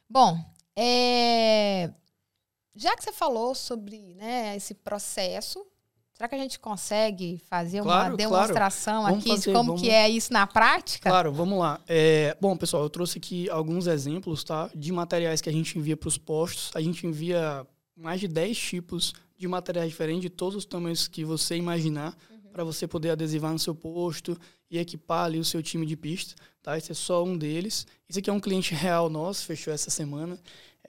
Bom, 0.10 0.38
é, 0.74 1.92
já 2.74 2.96
que 2.96 3.04
você 3.04 3.12
falou 3.12 3.54
sobre 3.54 4.14
né, 4.16 4.56
esse 4.56 4.74
processo, 4.74 5.66
Será 6.24 6.29
que 6.29 6.36
a 6.36 6.38
gente 6.38 6.57
consegue 6.57 7.38
fazer 7.50 7.81
claro, 7.81 8.12
uma 8.12 8.16
demonstração 8.16 9.01
claro. 9.01 9.18
aqui 9.18 9.27
fazer, 9.27 9.50
de 9.50 9.53
como 9.53 9.68
vamos... 9.72 9.81
que 9.81 9.90
é 9.90 10.07
isso 10.07 10.31
na 10.31 10.48
prática? 10.48 11.09
Claro, 11.09 11.33
vamos 11.33 11.59
lá. 11.59 11.81
É, 11.86 12.38
bom, 12.40 12.55
pessoal, 12.55 12.81
eu 12.83 12.90
trouxe 12.90 13.18
aqui 13.18 13.50
alguns 13.50 13.88
exemplos 13.88 14.42
tá, 14.42 14.70
de 14.74 14.90
materiais 14.94 15.42
que 15.42 15.50
a 15.50 15.51
gente 15.51 15.77
envia 15.77 15.98
para 15.98 16.07
os 16.07 16.18
postos. 16.18 16.72
A 16.75 16.79
gente 16.79 17.05
envia 17.05 17.68
mais 17.94 18.22
de 18.22 18.29
10 18.29 18.57
tipos 18.57 19.14
de 19.38 19.46
materiais 19.50 19.90
diferentes, 19.90 20.22
de 20.22 20.29
todos 20.29 20.55
os 20.55 20.64
tamanhos 20.64 21.09
que 21.09 21.25
você 21.25 21.57
imaginar, 21.57 22.16
uhum. 22.31 22.51
para 22.53 22.64
você 22.64 22.88
poder 22.88 23.09
adesivar 23.09 23.51
no 23.51 23.59
seu 23.59 23.75
posto 23.75 24.40
e 24.72 24.79
equipar 24.79 25.25
ali 25.25 25.40
o 25.40 25.44
seu 25.44 25.62
time 25.62 25.86
de 25.86 25.98
pista. 25.98 26.36
Tá? 26.62 26.77
Esse 26.77 26.94
é 26.94 26.96
só 26.96 27.22
um 27.22 27.38
deles. 27.38 27.86
Esse 28.09 28.20
aqui 28.20 28.29
é 28.29 28.33
um 28.33 28.40
cliente 28.40 28.74
real 28.74 29.09
nosso, 29.09 29.46
fechou 29.46 29.74
essa 29.74 29.90
semana 29.90 30.40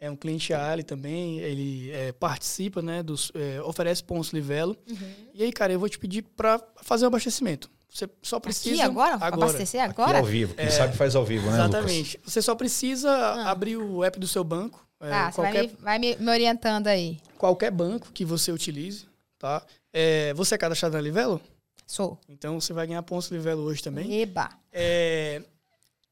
é 0.05 0.11
um 0.11 0.17
cliente 0.17 0.53
Ali 0.53 0.83
também, 0.83 1.38
ele 1.38 1.90
é, 1.90 2.12
participa, 2.12 2.83
né, 2.83 3.03
dos, 3.03 3.33
é, 3.35 3.62
oferece 3.62 4.05
pontos 4.05 4.33
Livelo. 4.33 4.77
Uhum. 4.88 5.14
E 5.33 5.43
aí, 5.43 5.51
cara, 5.51 5.73
eu 5.73 5.81
vou 5.81 5.88
te 5.88 5.99
pedir 5.99 6.23
para 6.23 6.62
fazer 6.83 7.07
o 7.07 7.09
abastecimento. 7.09 7.71
Você 7.88 8.07
só 8.23 8.38
precisa... 8.38 8.75
Aqui 8.75 8.83
agora? 8.83 9.14
agora. 9.14 9.35
Abastecer 9.35 9.81
agora? 9.83 10.11
Aqui 10.11 10.19
ao 10.19 10.25
vivo. 10.25 10.55
Quem 10.55 10.67
é, 10.67 10.71
sabe 10.71 10.95
faz 10.95 11.17
ao 11.17 11.25
vivo, 11.25 11.47
né, 11.47 11.55
Exatamente. 11.55 12.17
Lucas? 12.19 12.33
Você 12.33 12.43
só 12.43 12.55
precisa 12.55 13.11
ah. 13.11 13.51
abrir 13.51 13.79
o 13.79 14.05
app 14.05 14.19
do 14.19 14.29
seu 14.29 14.45
banco. 14.45 14.87
É, 15.01 15.09
tá, 15.09 15.33
qualquer, 15.33 15.69
você 15.69 15.77
vai, 15.81 15.99
me, 15.99 16.14
vai 16.14 16.25
me, 16.25 16.31
orientando 16.31 16.88
aí. 16.88 17.19
Qualquer 17.38 17.71
banco 17.71 18.12
que 18.12 18.25
você 18.25 18.53
utilize, 18.53 19.07
tá? 19.38 19.64
É, 19.93 20.35
você 20.35 20.55
é 20.55 20.59
cadastrado 20.59 20.97
na 20.97 21.01
Livelo? 21.01 21.40
Sou. 21.87 22.19
Então, 22.29 22.61
você 22.61 22.75
vai 22.75 22.87
ganhar 22.87 23.03
pontos 23.03 23.31
Livelo 23.31 23.62
hoje 23.62 23.83
também. 23.83 24.21
Eba! 24.21 24.51
É, 24.71 25.43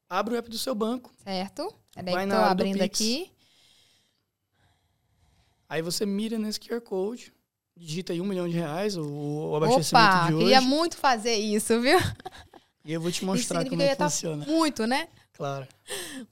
abre 0.09 0.33
o 0.33 0.37
app 0.37 0.49
do 0.49 0.57
seu 0.57 0.73
banco. 0.73 1.11
Certo. 1.23 1.71
Peraí 1.93 2.25
que 2.25 2.33
tô 2.33 2.37
abrindo 2.37 2.81
aqui. 2.81 3.31
Aí 5.73 5.81
você 5.81 6.05
mira 6.05 6.37
nesse 6.37 6.59
QR 6.59 6.79
Code, 6.81 7.33
digita 7.75 8.13
aí 8.13 8.21
um 8.21 8.25
milhão 8.25 8.47
de 8.47 8.53
reais, 8.53 8.95
o, 8.95 9.07
o 9.07 9.55
abastecimento 9.55 10.05
Opa, 10.05 10.27
de 10.27 10.33
hoje. 10.35 10.43
queria 10.43 10.61
muito 10.61 10.95
fazer 10.95 11.33
isso, 11.33 11.81
viu? 11.81 11.97
E 12.85 12.93
eu 12.93 13.01
vou 13.01 13.11
te 13.11 13.25
mostrar 13.25 13.67
como 13.67 13.81
é 13.81 13.95
que 13.95 14.03
funciona. 14.03 14.45
Muito, 14.45 14.85
né? 14.85 15.07
Claro. 15.31 15.67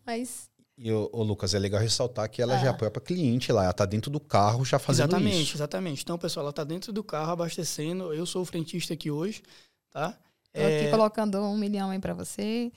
Mas 0.06 0.48
e, 0.78 0.92
o, 0.92 1.24
Lucas, 1.24 1.56
é 1.56 1.60
legal 1.60 1.82
ressaltar 1.82 2.30
que 2.30 2.40
ela 2.40 2.54
ah. 2.54 2.58
já 2.60 2.70
apoia 2.70 2.92
para 2.92 3.02
cliente 3.02 3.52
lá. 3.52 3.64
Ela 3.64 3.72
está 3.72 3.84
dentro 3.84 4.12
do 4.12 4.20
carro 4.20 4.64
já 4.64 4.78
fazendo 4.78 5.10
exatamente, 5.10 5.30
isso. 5.30 5.56
Exatamente, 5.56 5.56
exatamente. 5.56 6.04
Então, 6.04 6.18
pessoal, 6.20 6.44
ela 6.44 6.50
está 6.52 6.64
dentro 6.64 6.94
do 6.94 7.04
carro 7.04 7.32
abastecendo. 7.32 8.14
Eu 8.14 8.28
sou 8.28 8.44
o 8.44 8.46
frentista 8.46 8.94
aqui 8.94 9.10
hoje, 9.10 9.42
tá? 9.90 10.12
Tô 10.54 10.60
é... 10.62 10.82
aqui 10.82 10.92
colocando 10.92 11.40
um 11.40 11.58
milhão 11.58 11.90
aí 11.90 11.98
para 11.98 12.14
você. 12.14 12.72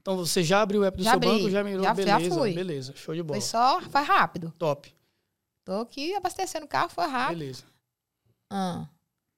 Então, 0.00 0.16
você 0.16 0.42
já 0.42 0.62
abriu 0.62 0.80
o 0.80 0.84
app 0.84 0.96
do 0.96 1.04
já 1.04 1.10
seu 1.10 1.16
abri. 1.18 1.28
banco, 1.28 1.50
já 1.50 1.62
mirou, 1.62 1.84
já, 1.84 1.92
beleza, 1.92 2.18
já 2.18 2.34
fui. 2.34 2.54
beleza, 2.54 2.94
show 2.96 3.14
de 3.14 3.22
bola. 3.22 3.38
Foi 3.38 3.46
só, 3.46 3.82
foi 3.82 4.00
rápido. 4.00 4.54
Top. 4.56 4.96
Tô 5.68 5.82
aqui 5.82 6.14
abastecendo 6.14 6.64
o 6.64 6.68
carro, 6.68 6.88
foi 6.88 7.06
rápido. 7.06 7.40
Beleza. 7.40 7.64
Ah, 8.48 8.88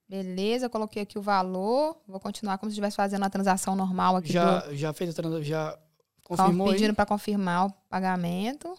beleza, 0.09 0.71
coloquei 0.71 1.03
aqui 1.03 1.19
o 1.19 1.23
valor. 1.23 2.01
Vou 2.07 2.21
continuar 2.21 2.57
como 2.57 2.71
se 2.71 2.75
estivesse 2.75 2.95
fazendo 2.95 3.25
a 3.25 3.29
transação 3.29 3.75
normal 3.75 4.15
aqui. 4.15 4.33
Já, 4.33 4.61
do... 4.61 4.77
já 4.77 4.93
fez 4.93 5.11
a 5.11 5.13
transação, 5.13 5.43
já 5.43 5.77
confirmou 6.23 6.71
Pedindo 6.71 6.95
para 6.95 7.05
confirmar 7.05 7.67
o 7.67 7.73
pagamento. 7.89 8.79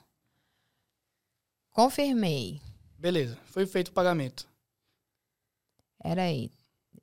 Confirmei. 1.72 2.62
Beleza, 2.98 3.38
foi 3.44 3.66
feito 3.66 3.90
o 3.90 3.94
pagamento. 3.94 4.48
Era 6.02 6.22
aí. 6.22 6.50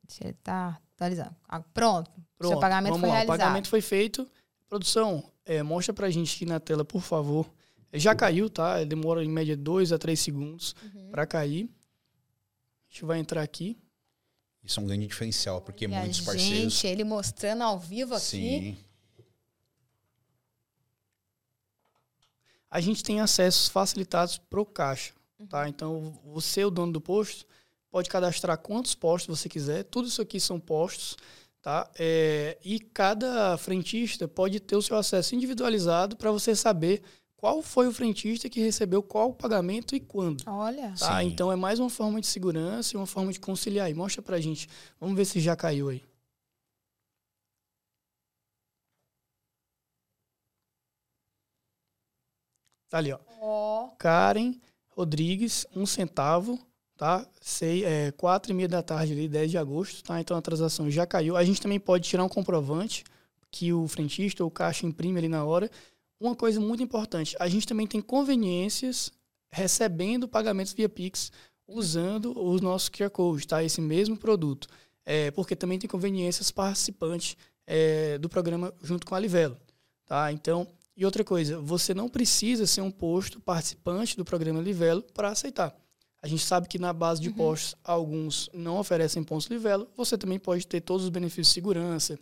Deixa 0.07 0.35
tá 0.41 0.81
atualizando. 0.95 1.35
Ah, 1.47 1.59
pronto. 1.59 2.09
Pronto. 2.39 2.53
Seu 2.53 2.59
pagamento 2.59 2.93
Vamos 2.93 3.01
foi 3.01 3.09
lá. 3.09 3.15
realizado. 3.17 3.35
O 3.35 3.39
pagamento 3.39 3.69
foi 3.69 3.81
feito. 3.81 4.27
Produção, 4.67 5.31
é, 5.45 5.61
mostra 5.61 5.93
pra 5.93 6.09
gente 6.09 6.35
aqui 6.35 6.45
na 6.47 6.59
tela, 6.59 6.83
por 6.83 7.01
favor, 7.03 7.47
já 7.93 8.13
caiu, 8.13 8.49
tá? 8.49 8.83
Demora 8.83 9.23
em 9.23 9.29
média 9.29 9.57
2 9.57 9.91
a 9.91 9.97
3 9.97 10.19
segundos 10.19 10.75
uhum. 10.83 11.11
para 11.11 11.25
cair. 11.25 11.69
A 12.89 12.93
gente 12.93 13.05
vai 13.05 13.19
entrar 13.19 13.41
aqui. 13.41 13.77
Isso 14.63 14.79
é 14.79 14.83
um 14.83 14.87
grande 14.87 15.07
diferencial, 15.07 15.61
porque 15.61 15.85
e 15.85 15.87
muitos 15.87 16.21
parceiros. 16.21 16.73
Gente, 16.73 16.87
ele 16.87 17.03
mostrando 17.03 17.63
ao 17.63 17.79
vivo 17.79 18.13
aqui. 18.13 18.25
Sim. 18.25 18.77
A 22.69 22.79
gente 22.79 23.03
tem 23.03 23.19
acessos 23.19 23.67
facilitados 23.67 24.37
para 24.37 24.61
o 24.61 24.65
caixa, 24.65 25.13
uhum. 25.39 25.47
tá? 25.47 25.67
Então, 25.67 26.19
você, 26.23 26.63
o 26.63 26.69
dono 26.69 26.93
do 26.93 27.01
posto, 27.01 27.45
pode 27.89 28.09
cadastrar 28.09 28.57
quantos 28.59 28.93
postos 28.93 29.39
você 29.39 29.49
quiser. 29.49 29.83
Tudo 29.85 30.07
isso 30.07 30.21
aqui 30.21 30.39
são 30.39 30.59
postos, 30.59 31.17
tá? 31.61 31.89
É, 31.97 32.57
e 32.63 32.79
cada 32.79 33.57
frentista 33.57 34.27
pode 34.27 34.59
ter 34.59 34.75
o 34.75 34.81
seu 34.81 34.97
acesso 34.97 35.33
individualizado 35.33 36.15
para 36.15 36.31
você 36.31 36.55
saber 36.55 37.01
qual 37.39 37.61
foi 37.61 37.87
o 37.87 37.93
frentista 37.93 38.49
que 38.49 38.59
recebeu 38.59 39.01
qual 39.01 39.33
pagamento 39.33 39.95
e 39.95 39.99
quando. 39.99 40.43
Olha. 40.45 40.93
Tá? 40.99 41.23
Então 41.23 41.49
é 41.49 41.55
mais 41.55 41.79
uma 41.79 41.89
forma 41.89 42.19
de 42.19 42.27
segurança 42.27 42.93
e 42.93 42.97
uma 42.97 43.05
forma 43.05 43.31
de 43.31 43.39
conciliar. 43.39 43.89
E 43.89 43.93
mostra 43.93 44.21
pra 44.21 44.41
gente. 44.41 44.67
Vamos 44.99 45.15
ver 45.15 45.23
se 45.23 45.39
já 45.39 45.55
caiu 45.55 45.87
aí. 45.87 46.03
Tá 52.89 52.97
ali, 52.97 53.13
ó. 53.13 53.19
Oh. 53.41 53.95
Karen 53.97 54.59
Rodrigues, 54.89 55.65
um 55.73 55.85
centavo, 55.85 56.59
tá? 56.97 57.25
Sei, 57.39 57.85
é, 57.85 58.11
quatro 58.11 58.51
e 58.51 58.53
meia 58.53 58.67
da 58.67 58.83
tarde 58.83 59.13
ali, 59.13 59.29
10 59.29 59.51
de 59.51 59.57
agosto, 59.57 60.03
tá? 60.03 60.19
Então 60.19 60.35
a 60.35 60.41
transação 60.41 60.91
já 60.91 61.07
caiu. 61.07 61.37
A 61.37 61.43
gente 61.45 61.61
também 61.61 61.79
pode 61.79 62.09
tirar 62.09 62.25
um 62.25 62.29
comprovante 62.29 63.05
que 63.49 63.71
o 63.71 63.87
frentista 63.87 64.43
ou 64.43 64.49
o 64.49 64.51
caixa 64.51 64.85
imprime 64.85 65.19
ali 65.19 65.29
na 65.29 65.45
hora 65.45 65.71
uma 66.19 66.35
coisa 66.35 66.59
muito 66.59 66.83
importante, 66.83 67.35
a 67.39 67.47
gente 67.47 67.67
também 67.67 67.87
tem 67.87 68.01
conveniências 68.01 69.11
recebendo 69.51 70.27
pagamentos 70.27 70.73
via 70.73 70.89
Pix 70.89 71.31
usando 71.67 72.37
os 72.37 72.61
nossos 72.61 72.89
QR 72.89 73.09
Code, 73.09 73.47
tá? 73.47 73.63
Esse 73.63 73.79
mesmo 73.79 74.17
produto. 74.17 74.67
É, 75.05 75.31
porque 75.31 75.55
também 75.55 75.79
tem 75.79 75.89
conveniências 75.89 76.51
participantes 76.51 77.37
é, 77.65 78.17
do 78.17 78.27
programa 78.27 78.73
junto 78.83 79.07
com 79.07 79.15
a 79.15 79.19
Livelo, 79.19 79.57
tá? 80.05 80.31
Então, 80.31 80.67
e 80.95 81.05
outra 81.05 81.23
coisa, 81.23 81.59
você 81.59 81.93
não 81.93 82.09
precisa 82.09 82.67
ser 82.67 82.81
um 82.81 82.91
posto 82.91 83.39
participante 83.39 84.17
do 84.17 84.25
programa 84.25 84.61
Livelo 84.61 85.01
para 85.13 85.29
aceitar. 85.29 85.75
A 86.21 86.27
gente 86.27 86.43
sabe 86.43 86.67
que 86.67 86.77
na 86.77 86.91
base 86.91 87.21
de 87.21 87.29
uhum. 87.29 87.35
postos, 87.35 87.75
alguns 87.83 88.49
não 88.53 88.77
oferecem 88.77 89.23
pontos 89.23 89.47
Livelo. 89.47 89.87
Você 89.95 90.17
também 90.17 90.37
pode 90.37 90.67
ter 90.67 90.81
todos 90.81 91.05
os 91.05 91.09
benefícios 91.09 91.47
de 91.47 91.53
segurança, 91.53 92.19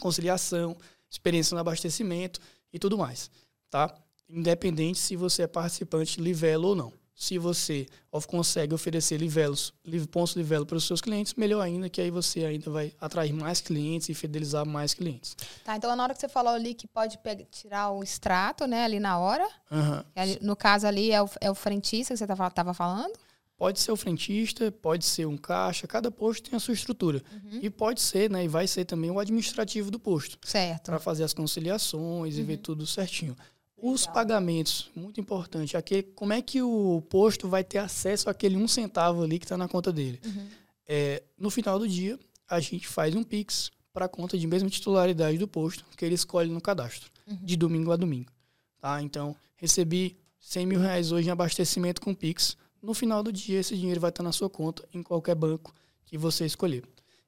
conciliação, 0.00 0.76
experiência 1.08 1.54
no 1.54 1.60
abastecimento 1.60 2.40
e 2.72 2.78
tudo 2.78 2.96
mais, 2.96 3.30
tá? 3.70 3.94
Independente 4.28 4.98
se 4.98 5.16
você 5.16 5.42
é 5.42 5.46
participante 5.46 6.20
Livelo 6.20 6.68
ou 6.68 6.74
não. 6.74 7.00
Se 7.20 7.36
você 7.36 7.86
consegue 8.26 8.74
oferecer 8.74 9.18
livelos, 9.18 9.74
pontos 10.10 10.34
livelo 10.34 10.64
para 10.64 10.78
os 10.78 10.86
seus 10.86 11.02
clientes, 11.02 11.34
melhor 11.34 11.60
ainda, 11.60 11.90
que 11.90 12.00
aí 12.00 12.10
você 12.10 12.46
ainda 12.46 12.70
vai 12.70 12.94
atrair 12.98 13.34
mais 13.34 13.60
clientes 13.60 14.08
e 14.08 14.14
fidelizar 14.14 14.64
mais 14.64 14.94
clientes. 14.94 15.36
Tá, 15.62 15.76
então 15.76 15.94
na 15.94 16.02
hora 16.02 16.14
que 16.14 16.20
você 16.20 16.30
falou 16.30 16.54
ali 16.54 16.72
que 16.72 16.86
pode 16.86 17.18
pegar, 17.18 17.44
tirar 17.50 17.90
o 17.90 18.02
extrato, 18.02 18.66
né, 18.66 18.84
ali 18.84 18.98
na 18.98 19.18
hora, 19.18 19.46
uhum. 19.70 20.02
no 20.40 20.56
caso 20.56 20.86
ali 20.86 21.12
é 21.12 21.20
o, 21.20 21.28
é 21.42 21.50
o 21.50 21.54
frentista 21.54 22.14
que 22.14 22.18
você 22.18 22.24
estava 22.24 22.72
falando? 22.72 23.12
Pode 23.60 23.78
ser 23.78 23.92
o 23.92 23.96
frentista, 23.96 24.72
pode 24.72 25.04
ser 25.04 25.26
um 25.26 25.36
caixa, 25.36 25.86
cada 25.86 26.10
posto 26.10 26.48
tem 26.48 26.56
a 26.56 26.58
sua 26.58 26.72
estrutura. 26.72 27.22
Uhum. 27.30 27.60
E 27.60 27.68
pode 27.68 28.00
ser, 28.00 28.30
né, 28.30 28.42
e 28.42 28.48
vai 28.48 28.66
ser 28.66 28.86
também 28.86 29.10
o 29.10 29.18
administrativo 29.18 29.90
do 29.90 30.00
posto. 30.00 30.38
Certo. 30.48 30.86
Para 30.86 30.98
fazer 30.98 31.24
as 31.24 31.34
conciliações 31.34 32.36
uhum. 32.36 32.40
e 32.40 32.42
ver 32.42 32.54
uhum. 32.54 32.62
tudo 32.62 32.86
certinho. 32.86 33.36
Os 33.76 34.06
pagamentos, 34.06 34.90
muito 34.96 35.20
importante. 35.20 35.76
Aquele, 35.76 36.04
como 36.04 36.32
é 36.32 36.40
que 36.40 36.62
o 36.62 37.02
posto 37.10 37.48
vai 37.48 37.62
ter 37.62 37.76
acesso 37.76 38.30
àquele 38.30 38.56
um 38.56 38.66
centavo 38.66 39.24
ali 39.24 39.38
que 39.38 39.44
está 39.44 39.58
na 39.58 39.68
conta 39.68 39.92
dele? 39.92 40.18
Uhum. 40.24 40.46
É, 40.88 41.22
no 41.36 41.50
final 41.50 41.78
do 41.78 41.86
dia, 41.86 42.18
a 42.48 42.60
gente 42.60 42.88
faz 42.88 43.14
um 43.14 43.22
Pix 43.22 43.70
para 43.92 44.06
a 44.06 44.08
conta 44.08 44.38
de 44.38 44.46
mesma 44.46 44.70
titularidade 44.70 45.36
do 45.36 45.46
posto 45.46 45.84
que 45.98 46.02
ele 46.02 46.14
escolhe 46.14 46.50
no 46.50 46.62
cadastro, 46.62 47.10
uhum. 47.26 47.36
de 47.42 47.56
domingo 47.58 47.92
a 47.92 47.96
domingo. 47.96 48.32
Tá? 48.80 49.02
Então, 49.02 49.36
recebi 49.56 50.16
100 50.40 50.64
mil 50.64 50.80
reais 50.80 51.12
hoje 51.12 51.28
em 51.28 51.30
abastecimento 51.30 52.00
com 52.00 52.14
Pix. 52.14 52.56
No 52.82 52.94
final 52.94 53.22
do 53.22 53.32
dia, 53.32 53.60
esse 53.60 53.76
dinheiro 53.76 54.00
vai 54.00 54.10
estar 54.10 54.22
na 54.22 54.32
sua 54.32 54.48
conta 54.48 54.86
em 54.92 55.02
qualquer 55.02 55.34
banco 55.34 55.74
que 56.04 56.16
você 56.16 56.46
escolher. 56.46 56.84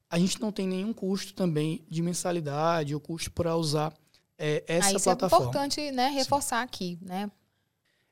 A 0.09 0.19
gente 0.19 0.41
não 0.41 0.53
tem 0.53 0.67
nenhum 0.67 0.93
custo 0.93 1.35
também 1.35 1.85
de 1.89 2.03
mensalidade 2.03 2.95
ou 2.95 3.01
custo 3.01 3.31
para 3.31 3.57
usar 3.57 3.93
é, 4.39 4.65
essa 4.67 4.89
aí, 4.89 4.97
isso 4.97 5.05
plataforma. 5.05 5.47
é 5.47 5.49
importante 5.49 5.91
né, 5.93 6.09
reforçar 6.09 6.59
Sim. 6.59 6.65
aqui, 6.65 6.99
né? 7.01 7.31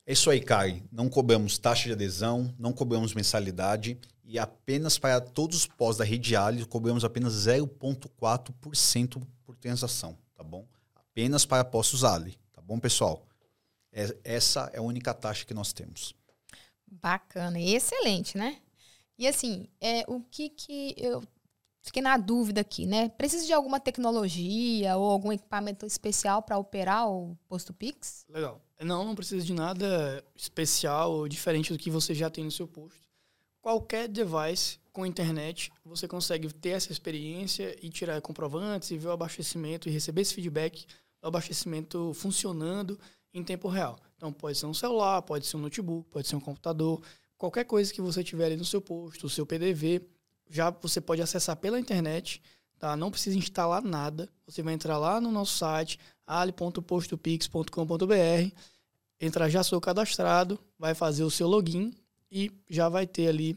É 0.07 0.13
isso 0.13 0.31
aí, 0.31 0.41
Kai. 0.41 0.83
Não 0.91 1.09
cobramos 1.09 1.59
taxa 1.59 1.85
de 1.85 1.93
adesão, 1.93 2.55
não 2.59 2.73
cobramos 2.73 3.15
mensalidade 3.15 3.99
e 4.25 4.39
apenas 4.39 4.99
para 4.99 5.21
todos 5.21 5.59
os 5.59 5.67
pós 5.67 5.97
da 5.97 6.05
rede 6.05 6.37
Ali 6.37 6.65
cobramos 6.65 7.05
apenas 7.05 7.33
0,4% 7.35 9.23
por 9.45 9.57
transação, 9.57 10.17
tá 10.35 10.43
bom? 10.43 10.67
Apenas 10.95 11.45
para 11.45 11.65
postos 11.65 12.05
Ali, 12.05 12.39
tá 12.53 12.63
bom, 12.63 12.79
pessoal? 12.79 13.27
É, 13.93 14.17
essa 14.23 14.71
é 14.73 14.79
a 14.79 14.83
única 14.83 15.13
taxa 15.13 15.45
que 15.45 15.53
nós 15.53 15.73
temos. 15.73 16.15
Bacana, 16.91 17.61
excelente, 17.61 18.37
né? 18.37 18.61
E 19.19 19.27
assim, 19.27 19.69
é, 19.81 20.05
o 20.09 20.21
que 20.21 20.49
que 20.49 20.95
eu 20.97 21.23
Fiquei 21.83 22.03
na 22.03 22.19
dúvida 22.19 22.61
aqui, 22.61 22.87
né? 22.87 23.09
Precisa 23.09 23.47
de 23.47 23.53
alguma 23.55 23.81
tecnologia 23.81 24.97
ou 24.99 25.11
algum 25.11 25.33
equipamento 25.33 25.87
especial 25.87 26.43
para 26.43 26.59
operar 26.59 27.09
o 27.09 27.35
posto 27.49 27.73
Pix? 27.73 28.27
Legal. 28.29 28.61
Não, 28.79 29.05
não 29.05 29.15
precisa 29.15 29.45
de 29.45 29.55
nada 29.55 30.23
especial 30.37 31.13
ou 31.13 31.29
diferente 31.29 31.73
do 31.73 31.79
que 31.79 31.91
você 31.91 32.15
já 32.15 32.29
tem 32.29 32.45
no 32.45 32.51
seu 32.51 32.69
posto. 32.69 33.09
Qualquer 33.63 34.09
device 34.09 34.79
com 34.93 35.07
internet, 35.07 35.71
você 35.85 36.07
consegue 36.07 36.53
ter 36.53 36.71
essa 36.71 36.93
experiência 36.93 37.75
e 37.83 37.89
tirar 37.89 38.21
comprovantes 38.21 38.91
e 38.91 38.99
ver 38.99 39.09
o 39.09 39.13
abastecimento 39.13 39.89
e 39.89 39.93
receber 39.93 40.23
esse 40.23 40.35
feedback 40.35 40.87
do 41.21 41.29
abastecimento 41.29 42.13
funcionando 42.15 42.99
em 43.33 43.45
tempo 43.45 43.69
real. 43.69 43.99
Então, 44.17 44.33
pode 44.33 44.59
ser 44.59 44.67
um 44.67 44.75
celular, 44.75 45.23
pode 45.23 45.47
ser 45.47 45.57
um 45.57 45.61
notebook, 45.61 46.11
pode 46.11 46.29
ser 46.29 46.37
um 46.37 46.41
computador, 46.41 47.01
qualquer 47.41 47.65
coisa 47.65 47.93
que 47.93 48.01
você 48.03 48.23
tiver 48.23 48.47
ali 48.47 48.57
no 48.57 48.65
seu 48.65 48.81
posto, 48.83 49.27
o 49.27 49.31
seu 49.31 49.47
PDV, 49.47 50.03
já 50.51 50.71
você 50.71 51.01
pode 51.01 51.23
acessar 51.23 51.57
pela 51.57 51.81
internet, 51.81 52.43
tá? 52.79 52.95
Não 52.97 53.11
precisa 53.11 53.39
instalar 53.39 53.83
nada. 53.83 54.29
Você 54.47 54.63
vai 54.63 54.75
entrar 54.75 54.99
lá 54.99 55.19
no 55.21 55.31
nosso 55.31 55.57
site 55.57 55.99
ali.postopix.com.br, 56.27 58.55
entrar 59.21 59.49
já 59.49 59.63
sou 59.63 59.81
cadastrado, 59.81 60.59
vai 60.79 60.95
fazer 60.95 61.25
o 61.25 61.31
seu 61.31 61.49
login 61.49 61.95
e 62.31 62.53
já 62.69 62.91
vai 62.91 63.07
ter 63.07 63.29
ali 63.29 63.57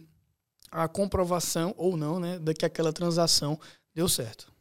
a 0.72 0.88
comprovação 0.88 1.76
ou 1.78 1.98
não, 1.98 2.20
né, 2.20 2.40
de 2.40 2.54
que 2.54 2.66
aquela 2.66 2.94
transação 2.94 3.60
deu 3.94 4.08
certo. 4.08 4.53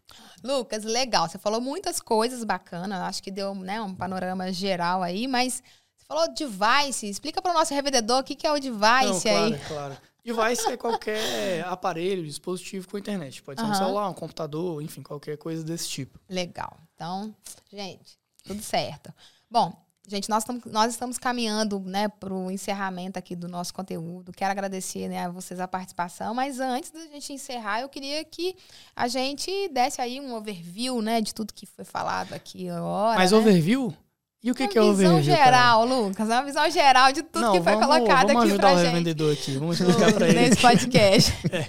Lucas, 0.43 0.85
legal. 0.85 1.29
Você 1.29 1.39
falou 1.39 1.61
muitas 1.61 2.01
coisas 2.01 2.45
bacanas. 2.45 3.01
Acho 3.01 3.23
que 3.23 3.31
deu 3.31 3.55
né, 3.55 3.81
um 3.81 3.95
panorama 3.95 4.53
geral 4.53 5.03
aí, 5.03 5.27
mas 5.27 5.63
você 5.97 6.05
falou 6.07 6.33
device. 6.35 7.09
Explica 7.09 7.41
para 7.41 7.51
o 7.51 7.55
nosso 7.55 7.75
revendedor 7.75 8.21
o 8.21 8.25
que, 8.25 8.35
que 8.35 8.47
é 8.47 8.53
o 8.53 8.59
device 8.61 8.81
não, 8.81 9.21
claro, 9.21 9.45
aí. 9.45 9.59
Claro. 9.69 9.97
Device 10.25 10.69
é 10.69 10.77
qualquer 10.77 11.65
aparelho, 11.67 12.25
dispositivo 12.25 12.89
com 12.89 12.99
internet. 12.99 13.43
Pode 13.43 13.61
ser 13.61 13.67
uhum. 13.67 13.73
um 13.73 13.77
celular, 13.77 14.09
um 14.09 14.15
computador, 14.15 14.83
enfim, 14.83 15.03
qualquer 15.03 15.37
coisa 15.37 15.65
desse 15.65 15.89
tipo. 15.89 16.19
Legal. 16.29 16.79
Então, 16.95 17.35
gente, 17.73 18.19
tudo 18.45 18.63
certo. 18.63 19.13
Bom, 19.51 19.75
gente, 20.07 20.29
nós, 20.29 20.43
estamos, 20.43 20.65
nós 20.67 20.93
estamos 20.93 21.19
caminhando 21.19 21.81
né, 21.81 22.09
para 22.09 22.33
o 22.33 22.51
encerramento 22.51 23.19
aqui 23.19 23.37
do 23.37 23.49
nosso 23.49 23.73
conteúdo. 23.73 24.33
Quero 24.33 24.51
agradecer 24.51 25.09
né, 25.09 25.25
a 25.25 25.31
vocês 25.31 25.61
a 25.61 25.69
participação, 25.69 26.35
mas 26.35 26.61
antes 26.61 26.91
da 26.91 27.01
gente 27.07 27.33
encerrar, 27.33 27.81
eu 27.81 27.89
queria 27.89 28.25
que 28.25 28.57
a 28.97 29.09
gente 29.09 29.51
desse 29.69 30.01
aí 30.01 30.21
um 30.21 30.35
overview 30.35 31.01
né, 31.01 31.21
de 31.21 31.35
tudo 31.35 31.55
que 31.55 31.67
foi 31.67 31.85
falado 31.85 32.33
aqui 32.33 32.69
agora. 32.69 33.19
Mas 33.19 33.33
né? 33.33 33.39
overview 33.39 33.95
e 34.43 34.51
o 34.51 34.55
que, 34.55 34.67
que 34.67 34.77
é 34.77 34.83
o 34.83 34.93
verde? 34.93 35.13
Uma 35.13 35.21
visão 35.21 35.37
geral, 35.37 35.89
cara? 35.89 36.01
Lucas. 36.01 36.29
Uma 36.29 36.43
visão 36.43 36.71
geral 36.71 37.13
de 37.13 37.23
tudo 37.23 37.43
Não, 37.43 37.53
que 37.53 37.63
foi 37.63 37.73
vamos, 37.75 37.87
colocado 37.87 38.27
vamos 38.27 38.43
aqui 38.43 38.59
pra 38.59 38.71
gente. 38.71 38.79
Vamos 38.79 38.79
ajudar 38.81 38.91
o 38.91 38.95
vendedor 38.95 39.33
aqui. 39.33 39.57
Vamos 39.57 39.81
explicar 39.81 40.13
para 40.13 40.29
ele. 40.29 40.41
Nesse 40.41 40.61
podcast. 40.61 41.33
é. 41.53 41.67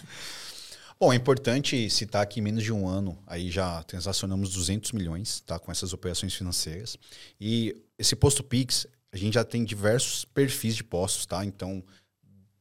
Bom, 0.98 1.12
é 1.12 1.16
importante 1.16 1.90
citar 1.90 2.26
que 2.26 2.40
em 2.40 2.42
menos 2.42 2.64
de 2.64 2.72
um 2.72 2.88
ano 2.88 3.18
aí 3.26 3.50
já 3.50 3.82
transacionamos 3.82 4.50
200 4.54 4.92
milhões 4.92 5.40
tá, 5.40 5.58
com 5.58 5.70
essas 5.70 5.92
operações 5.92 6.34
financeiras. 6.34 6.96
E 7.38 7.76
esse 7.98 8.16
posto 8.16 8.42
Pix, 8.42 8.86
a 9.12 9.16
gente 9.16 9.34
já 9.34 9.44
tem 9.44 9.62
diversos 9.62 10.24
perfis 10.24 10.74
de 10.74 10.82
postos, 10.82 11.26
tá? 11.26 11.44
Então, 11.44 11.84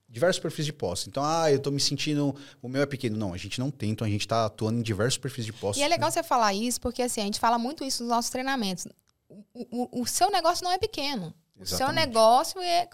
diversos 0.10 0.42
perfis 0.42 0.66
de 0.66 0.74
postos. 0.74 1.08
Então, 1.08 1.24
ah, 1.24 1.50
eu 1.50 1.58
estou 1.58 1.72
me 1.72 1.80
sentindo. 1.80 2.36
O 2.62 2.68
meu 2.68 2.82
é 2.82 2.86
pequeno. 2.86 3.18
Não, 3.18 3.34
a 3.34 3.38
gente 3.38 3.60
não 3.60 3.72
tem, 3.72 3.92
então 3.92 4.06
a 4.06 4.10
gente 4.10 4.22
está 4.22 4.46
atuando 4.46 4.80
em 4.80 4.84
diversos 4.84 5.18
perfis 5.18 5.46
de 5.46 5.54
postos. 5.54 5.82
E 5.82 5.84
é 5.84 5.88
legal 5.88 6.08
né? 6.08 6.12
você 6.12 6.24
falar 6.24 6.54
isso, 6.54 6.80
porque 6.82 7.02
assim, 7.02 7.22
a 7.22 7.26
gente 7.26 7.40
fala 7.40 7.58
muito 7.58 7.84
isso 7.86 8.04
nos 8.04 8.10
nossos 8.10 8.32
treinamentos. 8.32 8.86
O, 9.30 9.44
o, 9.54 10.02
o 10.02 10.06
seu 10.06 10.30
negócio 10.30 10.64
não 10.64 10.72
é 10.72 10.78
pequeno. 10.78 11.34
Exatamente. 11.60 11.74
O 11.74 11.78
seu 11.78 11.92
negócio 11.92 12.62
é, 12.62 12.82
é, 12.82 12.90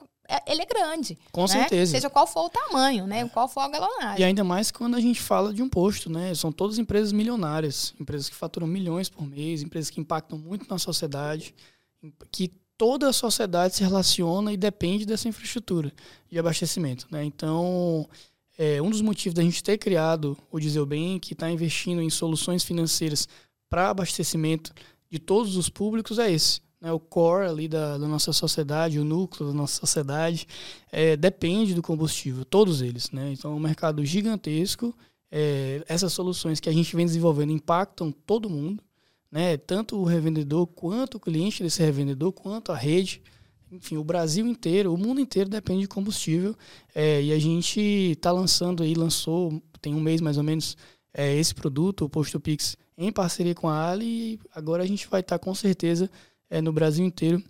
ele 0.47 0.61
é 0.61 0.65
grande. 0.65 1.17
Com 1.31 1.41
né? 1.41 1.47
certeza. 1.47 1.91
Seja 1.91 2.09
qual 2.09 2.27
for 2.27 2.45
o 2.45 2.49
tamanho, 2.49 3.05
né? 3.07 3.27
Qual 3.29 3.47
for 3.47 3.61
a 3.61 3.69
galonagem. 3.69 4.21
E 4.21 4.23
ainda 4.23 4.43
mais 4.43 4.71
quando 4.71 4.95
a 4.95 4.99
gente 4.99 5.21
fala 5.21 5.53
de 5.53 5.61
um 5.61 5.69
posto, 5.69 6.09
né? 6.09 6.33
São 6.35 6.51
todas 6.51 6.77
empresas 6.77 7.11
milionárias, 7.11 7.93
empresas 7.99 8.29
que 8.29 8.35
faturam 8.35 8.67
milhões 8.67 9.09
por 9.09 9.25
mês, 9.25 9.61
empresas 9.61 9.89
que 9.89 9.99
impactam 9.99 10.37
muito 10.37 10.67
na 10.69 10.77
sociedade, 10.77 11.53
que 12.31 12.51
toda 12.77 13.09
a 13.09 13.13
sociedade 13.13 13.75
se 13.75 13.83
relaciona 13.83 14.51
e 14.51 14.57
depende 14.57 15.05
dessa 15.05 15.27
infraestrutura 15.27 15.93
de 16.31 16.39
abastecimento. 16.39 17.05
Né? 17.11 17.23
Então, 17.23 18.09
é, 18.57 18.81
um 18.81 18.89
dos 18.89 19.01
motivos 19.01 19.35
da 19.35 19.43
gente 19.43 19.63
ter 19.63 19.77
criado 19.77 20.37
o 20.51 20.59
Diesel 20.59 20.85
Bem, 20.85 21.19
que 21.19 21.33
está 21.33 21.49
investindo 21.51 22.01
em 22.01 22.09
soluções 22.09 22.63
financeiras 22.63 23.27
para 23.69 23.89
abastecimento 23.89 24.73
de 25.09 25.19
todos 25.19 25.57
os 25.57 25.69
públicos, 25.69 26.17
é 26.17 26.31
esse. 26.31 26.61
Né? 26.81 26.91
O 26.91 26.99
core 26.99 27.47
ali 27.47 27.67
da, 27.67 27.97
da, 27.97 28.07
nossa 28.07 28.33
sociedade, 28.33 28.99
o 28.99 29.05
núcleo 29.05 29.49
da 29.49 29.53
nossa 29.53 29.79
sociedade, 29.79 30.47
é, 30.91 31.15
depende 31.15 31.73
do 31.73 31.81
combustível, 31.81 32.43
todos 32.43 32.81
eles. 32.81 33.11
Né? 33.11 33.31
Então, 33.33 33.51
é 33.51 33.55
um 33.55 33.59
mercado 33.59 34.03
gigantesco. 34.03 34.93
É, 35.31 35.83
essas 35.87 36.11
soluções 36.11 36.59
que 36.59 36.67
a 36.67 36.73
gente 36.73 36.95
vem 36.95 37.05
desenvolvendo 37.05 37.51
impactam 37.51 38.11
todo 38.11 38.49
mundo 38.49 38.83
né? 39.31 39.55
Tanto 39.57 39.97
o 39.97 40.03
revendedor 40.03 40.67
quanto 40.67 41.15
o 41.15 41.19
cliente 41.19 41.63
desse 41.63 41.81
revendedor, 41.81 42.33
quanto 42.33 42.71
a 42.71 42.75
rede. 42.75 43.21
Enfim, 43.71 43.95
o 43.95 44.03
Brasil 44.03 44.45
inteiro, 44.45 44.93
o 44.93 44.97
mundo 44.97 45.21
inteiro 45.21 45.49
depende 45.49 45.81
de 45.81 45.87
combustível. 45.87 46.55
É, 46.93 47.23
e 47.23 47.31
a 47.31 47.39
gente 47.39 47.79
está 47.79 48.31
lançando 48.31 48.83
aí, 48.83 48.93
lançou 48.93 49.63
tem 49.81 49.95
um 49.95 50.01
mês 50.01 50.21
mais 50.21 50.37
ou 50.37 50.43
menos, 50.43 50.77
é, 51.13 51.35
esse 51.35 51.55
produto, 51.55 52.05
o 52.05 52.09
Posto 52.09 52.39
Pix, 52.39 52.77
em 52.97 53.11
parceria 53.11 53.55
com 53.55 53.69
a 53.69 53.89
Ali. 53.89 54.33
E 54.33 54.39
agora 54.53 54.83
a 54.83 54.85
gente 54.85 55.07
vai 55.07 55.21
estar 55.21 55.39
tá, 55.39 55.43
com 55.43 55.55
certeza 55.55 56.09
é, 56.51 56.61
no 56.61 56.73
Brasil 56.73 57.03
inteiro, 57.05 57.41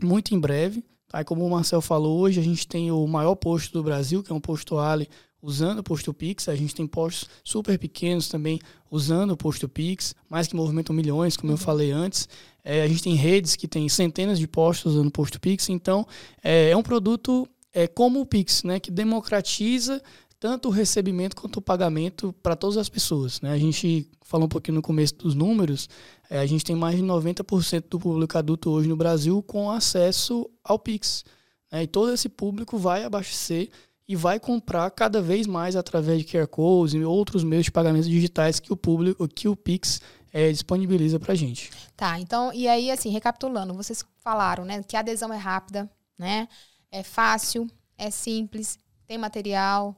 muito 0.00 0.34
em 0.34 0.38
breve. 0.38 0.84
Tá? 1.08 1.24
Como 1.24 1.44
o 1.44 1.50
Marcel 1.50 1.80
falou, 1.80 2.20
hoje 2.20 2.38
a 2.38 2.42
gente 2.42 2.66
tem 2.66 2.90
o 2.90 3.06
maior 3.06 3.34
posto 3.34 3.72
do 3.72 3.82
Brasil, 3.82 4.22
que 4.22 4.30
é 4.30 4.34
um 4.34 4.40
posto 4.40 4.78
Ali, 4.78 5.08
usando 5.42 5.80
o 5.80 5.82
posto 5.82 6.14
Pix. 6.14 6.48
A 6.48 6.54
gente 6.54 6.74
tem 6.74 6.86
postos 6.86 7.28
super 7.42 7.76
pequenos 7.78 8.28
também 8.28 8.60
usando 8.90 9.32
o 9.32 9.36
posto 9.36 9.68
Pix, 9.68 10.14
mais 10.30 10.46
que 10.46 10.54
movimentam 10.54 10.94
milhões, 10.94 11.36
como 11.36 11.52
eu 11.52 11.56
falei 11.56 11.90
antes. 11.90 12.28
É, 12.64 12.82
a 12.82 12.88
gente 12.88 13.02
tem 13.02 13.14
redes 13.14 13.56
que 13.56 13.66
tem 13.66 13.88
centenas 13.88 14.38
de 14.38 14.46
postos 14.46 14.94
usando 14.94 15.10
Posto 15.10 15.40
Pix, 15.40 15.70
então 15.70 16.06
é, 16.44 16.70
é 16.70 16.76
um 16.76 16.82
produto 16.82 17.48
é, 17.72 17.86
como 17.86 18.20
o 18.20 18.26
Pix, 18.26 18.62
né, 18.62 18.78
que 18.78 18.90
democratiza 18.90 20.02
tanto 20.40 20.68
o 20.68 20.70
recebimento 20.70 21.36
quanto 21.36 21.56
o 21.56 21.62
pagamento 21.62 22.32
para 22.42 22.54
todas 22.54 22.76
as 22.76 22.88
pessoas. 22.88 23.40
Né? 23.40 23.52
A 23.52 23.58
gente 23.58 24.08
falou 24.22 24.46
um 24.46 24.48
pouquinho 24.48 24.76
no 24.76 24.82
começo 24.82 25.14
dos 25.16 25.34
números, 25.34 25.88
é, 26.30 26.38
a 26.38 26.46
gente 26.46 26.64
tem 26.64 26.76
mais 26.76 26.96
de 26.96 27.02
90% 27.02 27.84
do 27.88 27.98
público 27.98 28.38
adulto 28.38 28.70
hoje 28.70 28.88
no 28.88 28.96
Brasil 28.96 29.42
com 29.42 29.70
acesso 29.70 30.48
ao 30.62 30.78
Pix. 30.78 31.24
Né? 31.72 31.84
E 31.84 31.86
todo 31.86 32.12
esse 32.12 32.28
público 32.28 32.78
vai 32.78 33.04
abastecer 33.04 33.70
e 34.06 34.16
vai 34.16 34.40
comprar 34.40 34.90
cada 34.90 35.20
vez 35.20 35.46
mais 35.46 35.76
através 35.76 36.20
de 36.20 36.24
QR 36.24 36.46
Codes 36.46 36.94
e 36.94 37.04
outros 37.04 37.44
meios 37.44 37.64
de 37.64 37.72
pagamentos 37.72 38.08
digitais 38.08 38.58
que 38.58 38.72
o 38.72 38.76
público, 38.76 39.26
que 39.28 39.48
o 39.48 39.56
Pix 39.56 40.00
é, 40.32 40.50
disponibiliza 40.50 41.18
para 41.18 41.32
a 41.32 41.36
gente. 41.36 41.70
Tá, 41.96 42.18
então, 42.18 42.52
e 42.52 42.68
aí, 42.68 42.90
assim, 42.90 43.10
recapitulando, 43.10 43.74
vocês 43.74 44.04
falaram, 44.18 44.64
né, 44.64 44.82
que 44.82 44.96
a 44.96 45.00
adesão 45.00 45.32
é 45.32 45.36
rápida, 45.36 45.90
né, 46.16 46.48
é 46.90 47.02
fácil, 47.02 47.68
é 47.98 48.10
simples, 48.10 48.78
tem 49.06 49.18
material, 49.18 49.96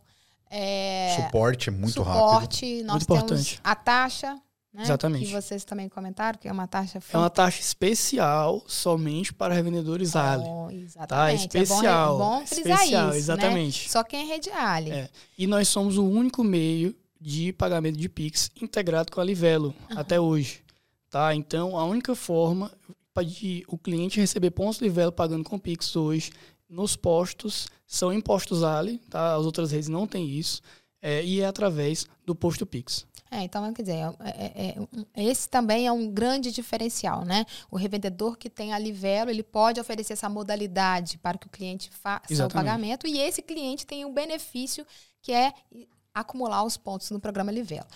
é... 0.50 1.16
Suporte 1.16 1.68
é 1.68 1.72
muito 1.72 1.94
suporte, 1.94 2.18
rápido. 2.18 2.34
Suporte, 2.34 2.82
nós 2.82 2.92
muito 2.92 3.06
temos 3.06 3.22
importante. 3.22 3.60
a 3.62 3.74
taxa, 3.74 4.34
né, 4.72 4.82
Exatamente. 4.82 5.26
Que 5.26 5.32
vocês 5.32 5.64
também 5.64 5.88
comentaram, 5.88 6.38
que 6.38 6.46
é 6.46 6.52
uma 6.52 6.66
taxa... 6.66 7.00
É 7.12 7.16
uma 7.16 7.30
taxa 7.30 7.60
especial 7.60 8.62
somente 8.66 9.32
para 9.32 9.52
revendedores 9.54 10.14
Ali. 10.14 10.44
Oh, 10.46 10.70
exatamente. 10.70 11.48
Tá? 11.48 11.60
Especial. 11.60 12.14
É 12.14 12.18
bom, 12.18 12.24
é 12.24 12.38
bom 12.40 12.46
frisar 12.46 12.72
especial, 12.74 13.08
isso, 13.08 13.18
exatamente. 13.18 13.82
Né? 13.84 13.88
Só 13.90 14.04
quem 14.04 14.22
é 14.22 14.24
rede 14.32 14.50
Ali. 14.50 14.90
É. 14.92 15.08
E 15.36 15.46
nós 15.46 15.66
somos 15.68 15.98
o 15.98 16.04
único 16.04 16.44
meio 16.44 16.94
de 17.20 17.52
pagamento 17.52 17.98
de 17.98 18.08
Pix 18.08 18.50
integrado 18.62 19.10
com 19.10 19.20
a 19.20 19.24
Livelo 19.24 19.74
uhum. 19.90 19.98
até 19.98 20.20
hoje. 20.20 20.62
Tá? 21.10 21.34
Então, 21.34 21.76
a 21.76 21.84
única 21.84 22.14
forma 22.14 22.70
de 23.24 23.64
o 23.68 23.76
cliente 23.76 24.18
receber 24.18 24.50
pontos 24.50 24.80
Livelo 24.80 25.12
pagando 25.12 25.44
com 25.44 25.58
Pix 25.58 25.94
hoje 25.94 26.30
nos 26.70 26.96
postos 26.96 27.68
são 27.86 28.12
impostos 28.12 28.62
Ali, 28.62 28.98
tá? 29.10 29.34
as 29.34 29.44
outras 29.44 29.72
redes 29.72 29.88
não 29.88 30.06
têm 30.06 30.30
isso, 30.30 30.62
é, 31.02 31.24
e 31.24 31.40
é 31.40 31.46
através 31.46 32.06
do 32.24 32.34
posto 32.34 32.64
Pix. 32.64 33.06
É, 33.32 33.42
então, 33.44 33.72
quer 33.72 33.82
dizer, 33.82 33.94
é, 33.94 34.08
é, 34.24 34.76
é, 35.14 35.24
esse 35.24 35.48
também 35.48 35.86
é 35.86 35.92
um 35.92 36.10
grande 36.10 36.50
diferencial, 36.50 37.24
né? 37.24 37.46
O 37.70 37.76
revendedor 37.76 38.36
que 38.36 38.50
tem 38.50 38.72
a 38.72 38.78
Livelo, 38.78 39.30
ele 39.30 39.44
pode 39.44 39.80
oferecer 39.80 40.14
essa 40.14 40.28
modalidade 40.28 41.16
para 41.18 41.38
que 41.38 41.46
o 41.46 41.50
cliente 41.50 41.90
faça 41.90 42.24
Exatamente. 42.28 42.52
o 42.52 42.54
pagamento 42.54 43.06
e 43.06 43.20
esse 43.20 43.40
cliente 43.40 43.86
tem 43.86 44.04
um 44.04 44.12
benefício 44.12 44.84
que 45.22 45.32
é 45.32 45.52
acumular 46.12 46.64
os 46.64 46.76
pontos 46.76 47.08
no 47.12 47.20
programa 47.20 47.52
Livelo. 47.52 47.86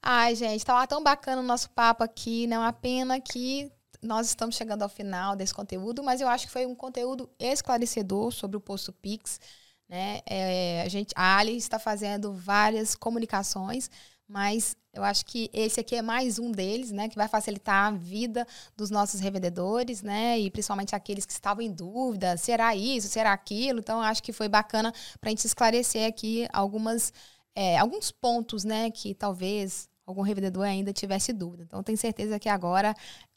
Ai, 0.00 0.36
gente, 0.36 0.64
tá 0.64 0.86
tão 0.86 1.02
bacana 1.02 1.42
o 1.42 1.44
nosso 1.44 1.68
papo 1.70 2.04
aqui, 2.04 2.46
não 2.46 2.58
é 2.58 2.60
uma 2.60 2.72
pena 2.72 3.18
que 3.18 3.68
nós 4.02 4.26
estamos 4.28 4.56
chegando 4.56 4.82
ao 4.82 4.88
final 4.88 5.36
desse 5.36 5.54
conteúdo, 5.54 6.02
mas 6.02 6.20
eu 6.20 6.28
acho 6.28 6.46
que 6.46 6.52
foi 6.52 6.66
um 6.66 6.74
conteúdo 6.74 7.28
esclarecedor 7.38 8.32
sobre 8.32 8.56
o 8.56 8.60
posto 8.60 8.92
Pix. 8.92 9.40
Né? 9.88 10.20
É, 10.26 10.82
a, 10.84 10.88
gente, 10.88 11.12
a 11.14 11.38
Ali 11.38 11.56
está 11.56 11.78
fazendo 11.78 12.32
várias 12.32 12.94
comunicações, 12.94 13.90
mas 14.28 14.76
eu 14.92 15.04
acho 15.04 15.24
que 15.24 15.48
esse 15.52 15.78
aqui 15.78 15.94
é 15.94 16.02
mais 16.02 16.38
um 16.38 16.50
deles, 16.50 16.90
né, 16.90 17.08
que 17.08 17.14
vai 17.16 17.28
facilitar 17.28 17.86
a 17.86 17.96
vida 17.96 18.46
dos 18.76 18.90
nossos 18.90 19.20
revendedores, 19.20 20.02
né, 20.02 20.38
e 20.38 20.50
principalmente 20.50 20.96
aqueles 20.96 21.24
que 21.24 21.32
estavam 21.32 21.62
em 21.62 21.70
dúvida, 21.70 22.36
será 22.36 22.74
isso, 22.74 23.06
será 23.08 23.32
aquilo. 23.32 23.78
Então, 23.78 24.00
acho 24.00 24.22
que 24.22 24.32
foi 24.32 24.48
bacana 24.48 24.92
para 25.20 25.28
a 25.28 25.30
gente 25.30 25.44
esclarecer 25.44 26.08
aqui 26.08 26.48
algumas 26.52 27.12
é, 27.54 27.78
alguns 27.78 28.10
pontos, 28.12 28.64
né, 28.64 28.90
que 28.90 29.14
talvez 29.14 29.88
algum 30.06 30.22
revendedor 30.22 30.64
ainda 30.64 30.92
tivesse 30.92 31.32
dúvida. 31.32 31.64
Então, 31.64 31.82
tenho 31.82 31.98
certeza 31.98 32.38
que 32.38 32.48
agora 32.48 32.94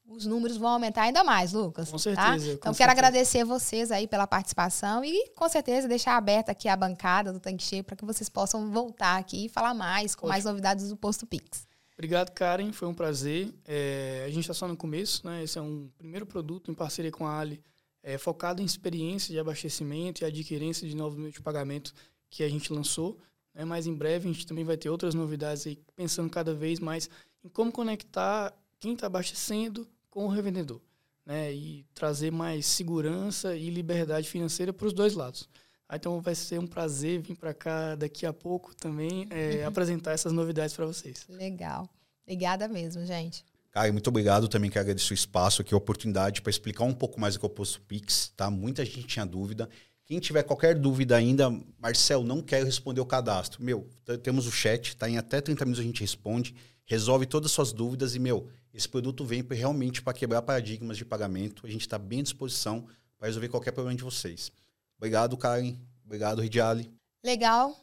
os 0.09 0.25
números 0.25 0.57
vão 0.57 0.69
aumentar 0.69 1.03
ainda 1.03 1.23
mais, 1.23 1.53
Lucas. 1.53 1.89
Com 1.89 1.97
tá? 1.97 1.99
certeza. 1.99 2.25
Tá? 2.25 2.35
Então, 2.37 2.55
com 2.55 2.59
quero 2.59 2.73
certeza. 2.75 2.91
agradecer 2.91 3.43
vocês 3.43 3.91
aí 3.91 4.07
pela 4.07 4.25
participação 4.25 5.05
e, 5.05 5.29
com 5.35 5.47
certeza, 5.47 5.87
deixar 5.87 6.17
aberta 6.17 6.51
aqui 6.51 6.67
a 6.67 6.75
bancada 6.75 7.31
do 7.31 7.39
Tanque 7.39 7.63
Cheio 7.63 7.83
para 7.83 7.95
que 7.95 8.03
vocês 8.03 8.27
possam 8.27 8.71
voltar 8.71 9.17
aqui 9.17 9.45
e 9.45 9.49
falar 9.49 9.73
mais, 9.73 10.15
com 10.15 10.25
Ótimo. 10.25 10.29
mais 10.29 10.45
novidades 10.45 10.89
do 10.89 10.97
Posto 10.97 11.27
Pix. 11.27 11.67
Obrigado, 11.93 12.31
Karen. 12.31 12.71
Foi 12.71 12.87
um 12.87 12.93
prazer. 12.93 13.53
É, 13.65 14.23
a 14.25 14.29
gente 14.29 14.41
está 14.41 14.53
só 14.53 14.67
no 14.67 14.75
começo, 14.75 15.25
né? 15.27 15.43
Esse 15.43 15.59
é 15.59 15.61
um 15.61 15.89
primeiro 15.97 16.25
produto 16.25 16.71
em 16.71 16.73
parceria 16.73 17.11
com 17.11 17.27
a 17.27 17.37
Ali, 17.37 17.61
é, 18.01 18.17
focado 18.17 18.61
em 18.61 18.65
experiência 18.65 19.31
de 19.31 19.39
abastecimento 19.39 20.23
e 20.23 20.25
adquirência 20.25 20.87
de 20.87 20.95
novos 20.95 21.17
meios 21.17 21.33
de 21.33 21.41
pagamento 21.41 21.93
que 22.29 22.41
a 22.41 22.49
gente 22.49 22.71
lançou. 22.73 23.17
Né? 23.53 23.63
Mas 23.63 23.85
em 23.85 23.93
breve 23.93 24.29
a 24.29 24.31
gente 24.31 24.47
também 24.47 24.63
vai 24.63 24.77
ter 24.77 24.89
outras 24.89 25.13
novidades 25.13 25.67
aí, 25.67 25.77
pensando 25.95 26.29
cada 26.29 26.53
vez 26.53 26.79
mais 26.79 27.09
em 27.43 27.49
como 27.49 27.71
conectar 27.71 28.53
quem 28.79 28.93
está 28.93 29.07
abastecendo 29.07 29.85
com 30.09 30.25
o 30.25 30.27
revendedor. 30.27 30.81
Né? 31.25 31.53
E 31.53 31.85
trazer 31.93 32.31
mais 32.31 32.65
segurança 32.65 33.55
e 33.55 33.69
liberdade 33.69 34.29
financeira 34.29 34.73
para 34.73 34.87
os 34.87 34.93
dois 34.93 35.13
lados. 35.13 35.47
Então 35.91 36.21
vai 36.21 36.35
ser 36.35 36.59
um 36.59 36.67
prazer 36.67 37.19
vir 37.19 37.35
para 37.35 37.53
cá 37.53 37.95
daqui 37.95 38.25
a 38.25 38.33
pouco 38.33 38.75
também 38.75 39.27
é, 39.31 39.63
apresentar 39.65 40.11
essas 40.11 40.31
novidades 40.31 40.75
para 40.75 40.85
vocês. 40.85 41.25
Legal. 41.27 41.89
Obrigada 42.23 42.67
mesmo, 42.67 43.03
gente. 43.05 43.43
Caio, 43.71 43.93
muito 43.93 44.07
obrigado 44.07 44.47
também, 44.47 44.69
que 44.69 44.77
agradeço 44.77 45.11
o 45.11 45.15
espaço 45.15 45.61
aqui, 45.61 45.73
a 45.73 45.77
oportunidade 45.77 46.41
para 46.41 46.49
explicar 46.49 46.83
um 46.83 46.93
pouco 46.93 47.19
mais 47.19 47.35
o 47.35 47.39
que 47.39 47.45
é 47.45 47.47
o 47.47 47.51
Posto 47.51 47.81
Pix, 47.81 48.31
tá? 48.35 48.49
Muita 48.49 48.83
gente 48.85 49.05
tinha 49.05 49.25
dúvida. 49.25 49.69
Quem 50.05 50.19
tiver 50.19 50.41
qualquer 50.41 50.73
dúvida 50.75 51.15
ainda, 51.15 51.51
Marcel, 51.79 52.23
não 52.23 52.41
quero 52.41 52.65
responder 52.65 52.99
o 52.99 53.05
cadastro. 53.05 53.63
Meu, 53.63 53.87
temos 54.23 54.47
o 54.47 54.51
chat, 54.51 54.97
tá? 54.97 55.07
Em 55.07 55.19
até 55.19 55.39
30 55.39 55.65
minutos 55.65 55.79
a 55.79 55.83
gente 55.85 56.01
responde, 56.01 56.55
resolve 56.85 57.27
todas 57.27 57.51
as 57.51 57.51
suas 57.51 57.71
dúvidas 57.71 58.15
e, 58.15 58.19
meu, 58.19 58.47
esse 58.73 58.87
produto 58.87 59.25
vem 59.25 59.41
realmente 59.41 60.01
para 60.01 60.13
quebrar 60.13 60.41
paradigmas 60.41 60.97
de 60.97 61.05
pagamento. 61.05 61.65
A 61.65 61.69
gente 61.69 61.81
está 61.81 61.97
bem 61.97 62.19
à 62.19 62.23
disposição 62.23 62.87
para 63.17 63.27
resolver 63.27 63.49
qualquer 63.49 63.71
problema 63.71 63.97
de 63.97 64.03
vocês. 64.03 64.51
Obrigado, 64.97 65.37
Karen. 65.37 65.75
Obrigado, 66.05 66.41
Ridiali. 66.41 66.91
Legal. 67.23 67.75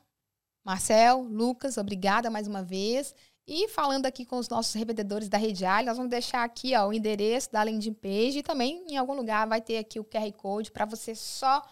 Marcel, 0.65 1.23
Lucas, 1.23 1.77
obrigada 1.77 2.29
mais 2.29 2.49
uma 2.49 2.63
vez. 2.63 3.15
E 3.47 3.69
falando 3.69 4.07
aqui 4.07 4.25
com 4.25 4.39
os 4.39 4.49
nossos 4.49 4.75
revendedores 4.75 5.29
da 5.29 5.39
Rede 5.39 5.65
Ali, 5.65 5.87
nós 5.87 5.97
vamos 5.97 6.11
deixar 6.11 6.43
aqui 6.43 6.75
ó, 6.75 6.89
o 6.89 6.93
endereço 6.93 7.53
da 7.53 7.63
landing 7.63 7.95
page 7.95 8.39
e 8.39 8.43
também 8.43 8.85
em 8.89 8.97
algum 8.97 9.15
lugar 9.15 9.47
vai 9.47 9.61
ter 9.61 9.79
aqui 9.79 10.01
o 10.01 10.05
QR 10.05 10.33
Code 10.33 10.73
para 10.73 10.85
você 10.85 11.15
só 11.15 11.63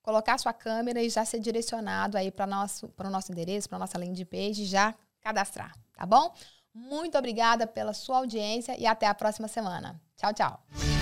colocar 0.00 0.38
sua 0.38 0.52
câmera 0.52 1.02
e 1.02 1.10
já 1.10 1.24
ser 1.24 1.40
direcionado 1.40 2.16
aí 2.16 2.30
para 2.30 2.46
nosso 2.46 2.92
o 2.96 3.10
nosso 3.10 3.32
endereço, 3.32 3.68
para 3.68 3.80
nossa 3.80 3.98
landing 3.98 4.24
page 4.24 4.62
e 4.62 4.66
já 4.66 4.94
cadastrar, 5.20 5.76
tá 5.92 6.06
bom? 6.06 6.32
Muito 6.74 7.18
obrigada 7.18 7.66
pela 7.66 7.92
sua 7.92 8.18
audiência 8.18 8.78
e 8.78 8.86
até 8.86 9.06
a 9.06 9.14
próxima 9.14 9.48
semana. 9.48 10.00
Tchau, 10.16 10.32
tchau. 10.32 10.99